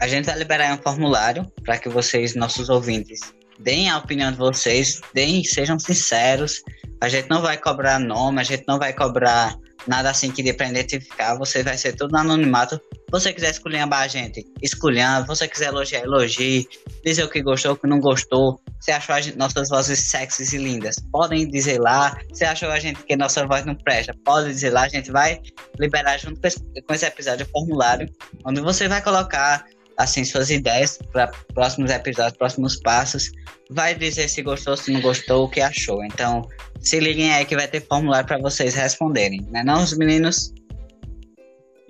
a 0.00 0.06
gente 0.06 0.26
vai 0.26 0.38
liberar 0.38 0.72
um 0.74 0.82
formulário 0.82 1.50
para 1.64 1.78
que 1.78 1.88
vocês, 1.88 2.34
nossos 2.34 2.68
ouvintes, 2.68 3.20
deem 3.58 3.90
a 3.90 3.98
opinião 3.98 4.30
de 4.30 4.38
vocês, 4.38 5.00
deem, 5.14 5.44
sejam 5.44 5.78
sinceros. 5.78 6.62
A 7.00 7.08
gente 7.08 7.28
não 7.28 7.42
vai 7.42 7.56
cobrar 7.56 7.98
nome, 7.98 8.40
a 8.40 8.44
gente 8.44 8.64
não 8.66 8.78
vai 8.78 8.92
cobrar 8.92 9.56
nada 9.86 10.10
assim 10.10 10.30
que 10.30 10.42
dê 10.42 10.52
para 10.52 10.68
identificar. 10.68 11.36
Você 11.36 11.62
vai 11.62 11.76
ser 11.76 11.94
tudo 11.94 12.12
no 12.12 12.18
anonimato. 12.18 12.80
Você 13.10 13.32
quiser 13.32 13.50
esculhambar 13.50 14.02
a 14.02 14.08
gente, 14.08 14.44
esculhamba. 14.62 15.26
Você 15.26 15.48
quiser 15.48 15.68
elogiar, 15.68 16.00
elogie. 16.00 16.68
Dizer 17.04 17.24
o 17.24 17.30
que 17.30 17.42
gostou, 17.42 17.72
o 17.72 17.76
que 17.76 17.86
não 17.86 18.00
gostou. 18.00 18.60
Se 18.80 18.92
achou 18.92 19.20
gente, 19.20 19.38
nossas 19.38 19.68
vozes 19.68 20.10
sexys 20.10 20.52
e 20.52 20.58
lindas, 20.58 20.96
podem 21.10 21.48
dizer 21.48 21.80
lá. 21.80 22.16
Se 22.32 22.44
achou 22.44 22.70
a 22.70 22.78
gente 22.78 23.02
que 23.02 23.16
nossa 23.16 23.46
voz 23.46 23.64
não 23.64 23.74
presta, 23.74 24.14
pode 24.24 24.48
dizer 24.48 24.70
lá. 24.70 24.82
A 24.82 24.88
gente 24.88 25.10
vai 25.10 25.40
liberar 25.78 26.18
junto 26.18 26.40
com 26.40 26.46
esse, 26.46 26.60
com 26.86 26.94
esse 26.94 27.06
episódio 27.06 27.46
o 27.46 27.50
formulário, 27.50 28.08
onde 28.44 28.60
você 28.60 28.86
vai 28.88 29.02
colocar 29.02 29.64
assim 29.98 30.24
suas 30.24 30.48
ideias 30.48 30.96
para 31.12 31.26
próximos 31.52 31.90
episódios, 31.90 32.36
próximos 32.36 32.76
passos. 32.76 33.32
Vai 33.68 33.94
dizer 33.94 34.28
se 34.28 34.40
gostou, 34.42 34.76
se 34.76 34.92
não 34.92 35.00
gostou, 35.00 35.44
o 35.44 35.48
que 35.48 35.60
achou. 35.60 36.04
Então, 36.04 36.48
se 36.80 37.00
liguem 37.00 37.32
aí 37.32 37.44
que 37.44 37.56
vai 37.56 37.66
ter 37.66 37.80
formulário 37.80 38.26
para 38.26 38.38
vocês 38.38 38.74
responderem, 38.74 39.44
né? 39.50 39.64
Não 39.64 39.82
os 39.82 39.98
meninos. 39.98 40.54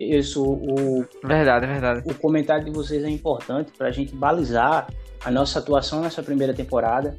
Isso, 0.00 0.42
o 0.42 1.04
verdade, 1.22 1.66
verdade. 1.66 2.02
O 2.06 2.14
comentário 2.14 2.64
de 2.64 2.70
vocês 2.70 3.04
é 3.04 3.10
importante 3.10 3.72
para 3.76 3.88
a 3.88 3.92
gente 3.92 4.14
balizar 4.14 4.88
a 5.22 5.30
nossa 5.30 5.58
atuação 5.58 6.00
nessa 6.00 6.22
primeira 6.22 6.54
temporada. 6.54 7.16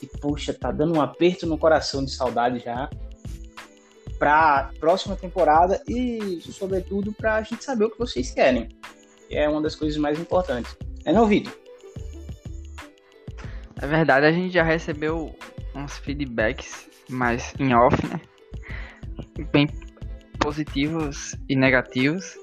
E 0.00 0.06
puxa, 0.06 0.54
tá 0.54 0.70
dando 0.70 0.96
um 0.96 1.00
aperto 1.00 1.46
no 1.46 1.58
coração 1.58 2.04
de 2.04 2.12
saudade 2.12 2.60
já 2.60 2.88
para 4.16 4.70
próxima 4.78 5.16
temporada 5.16 5.80
e 5.88 6.40
sobretudo 6.40 7.12
para 7.12 7.36
a 7.36 7.42
gente 7.42 7.64
saber 7.64 7.84
o 7.84 7.90
que 7.90 7.98
vocês 7.98 8.30
querem 8.30 8.68
é 9.30 9.48
uma 9.48 9.62
das 9.62 9.74
coisas 9.74 9.98
mais 9.98 10.18
importantes. 10.18 10.76
É 11.04 11.12
não, 11.12 11.26
Vitor? 11.26 11.52
É 13.80 13.86
verdade, 13.86 14.26
a 14.26 14.32
gente 14.32 14.52
já 14.52 14.62
recebeu 14.62 15.34
uns 15.74 15.98
feedbacks 15.98 16.88
mais 17.08 17.54
em 17.58 17.74
off, 17.74 17.96
né? 18.06 18.20
Bem 19.52 19.68
positivos 20.40 21.36
e 21.48 21.54
negativos. 21.54 22.36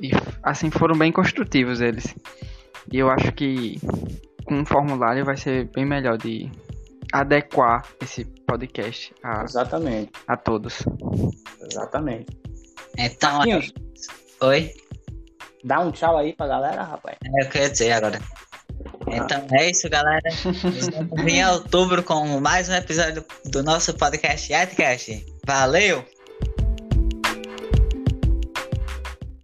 E 0.00 0.10
assim 0.42 0.70
foram 0.70 0.98
bem 0.98 1.12
construtivos 1.12 1.80
eles. 1.80 2.14
E 2.92 2.98
eu 2.98 3.08
acho 3.08 3.32
que 3.32 3.78
com 4.44 4.56
um 4.56 4.64
formulário 4.64 5.24
vai 5.24 5.36
ser 5.36 5.70
bem 5.70 5.86
melhor 5.86 6.18
de 6.18 6.50
adequar 7.12 7.86
esse 8.02 8.24
podcast 8.46 9.14
a, 9.22 9.44
Exatamente. 9.44 10.10
a 10.26 10.36
todos. 10.36 10.82
Exatamente. 11.70 12.36
Então, 12.98 13.38
Marquinhos, 13.38 13.72
oi. 14.40 14.72
Dá 15.62 15.80
um 15.80 15.90
tchau 15.90 16.16
aí 16.16 16.32
pra 16.32 16.46
galera, 16.46 16.82
rapaz. 16.82 17.16
É, 17.24 17.44
eu 17.44 17.48
queria 17.48 17.70
dizer 17.70 17.92
agora. 17.92 18.18
Então 19.08 19.46
é 19.52 19.70
isso, 19.70 19.88
galera. 19.88 20.28
Em 21.28 21.44
outubro 21.46 22.02
com 22.02 22.40
mais 22.40 22.68
um 22.68 22.74
episódio 22.74 23.24
do 23.46 23.62
nosso 23.62 23.94
podcast 23.94 24.52
Adcast. 24.54 25.26
Valeu! 25.46 26.04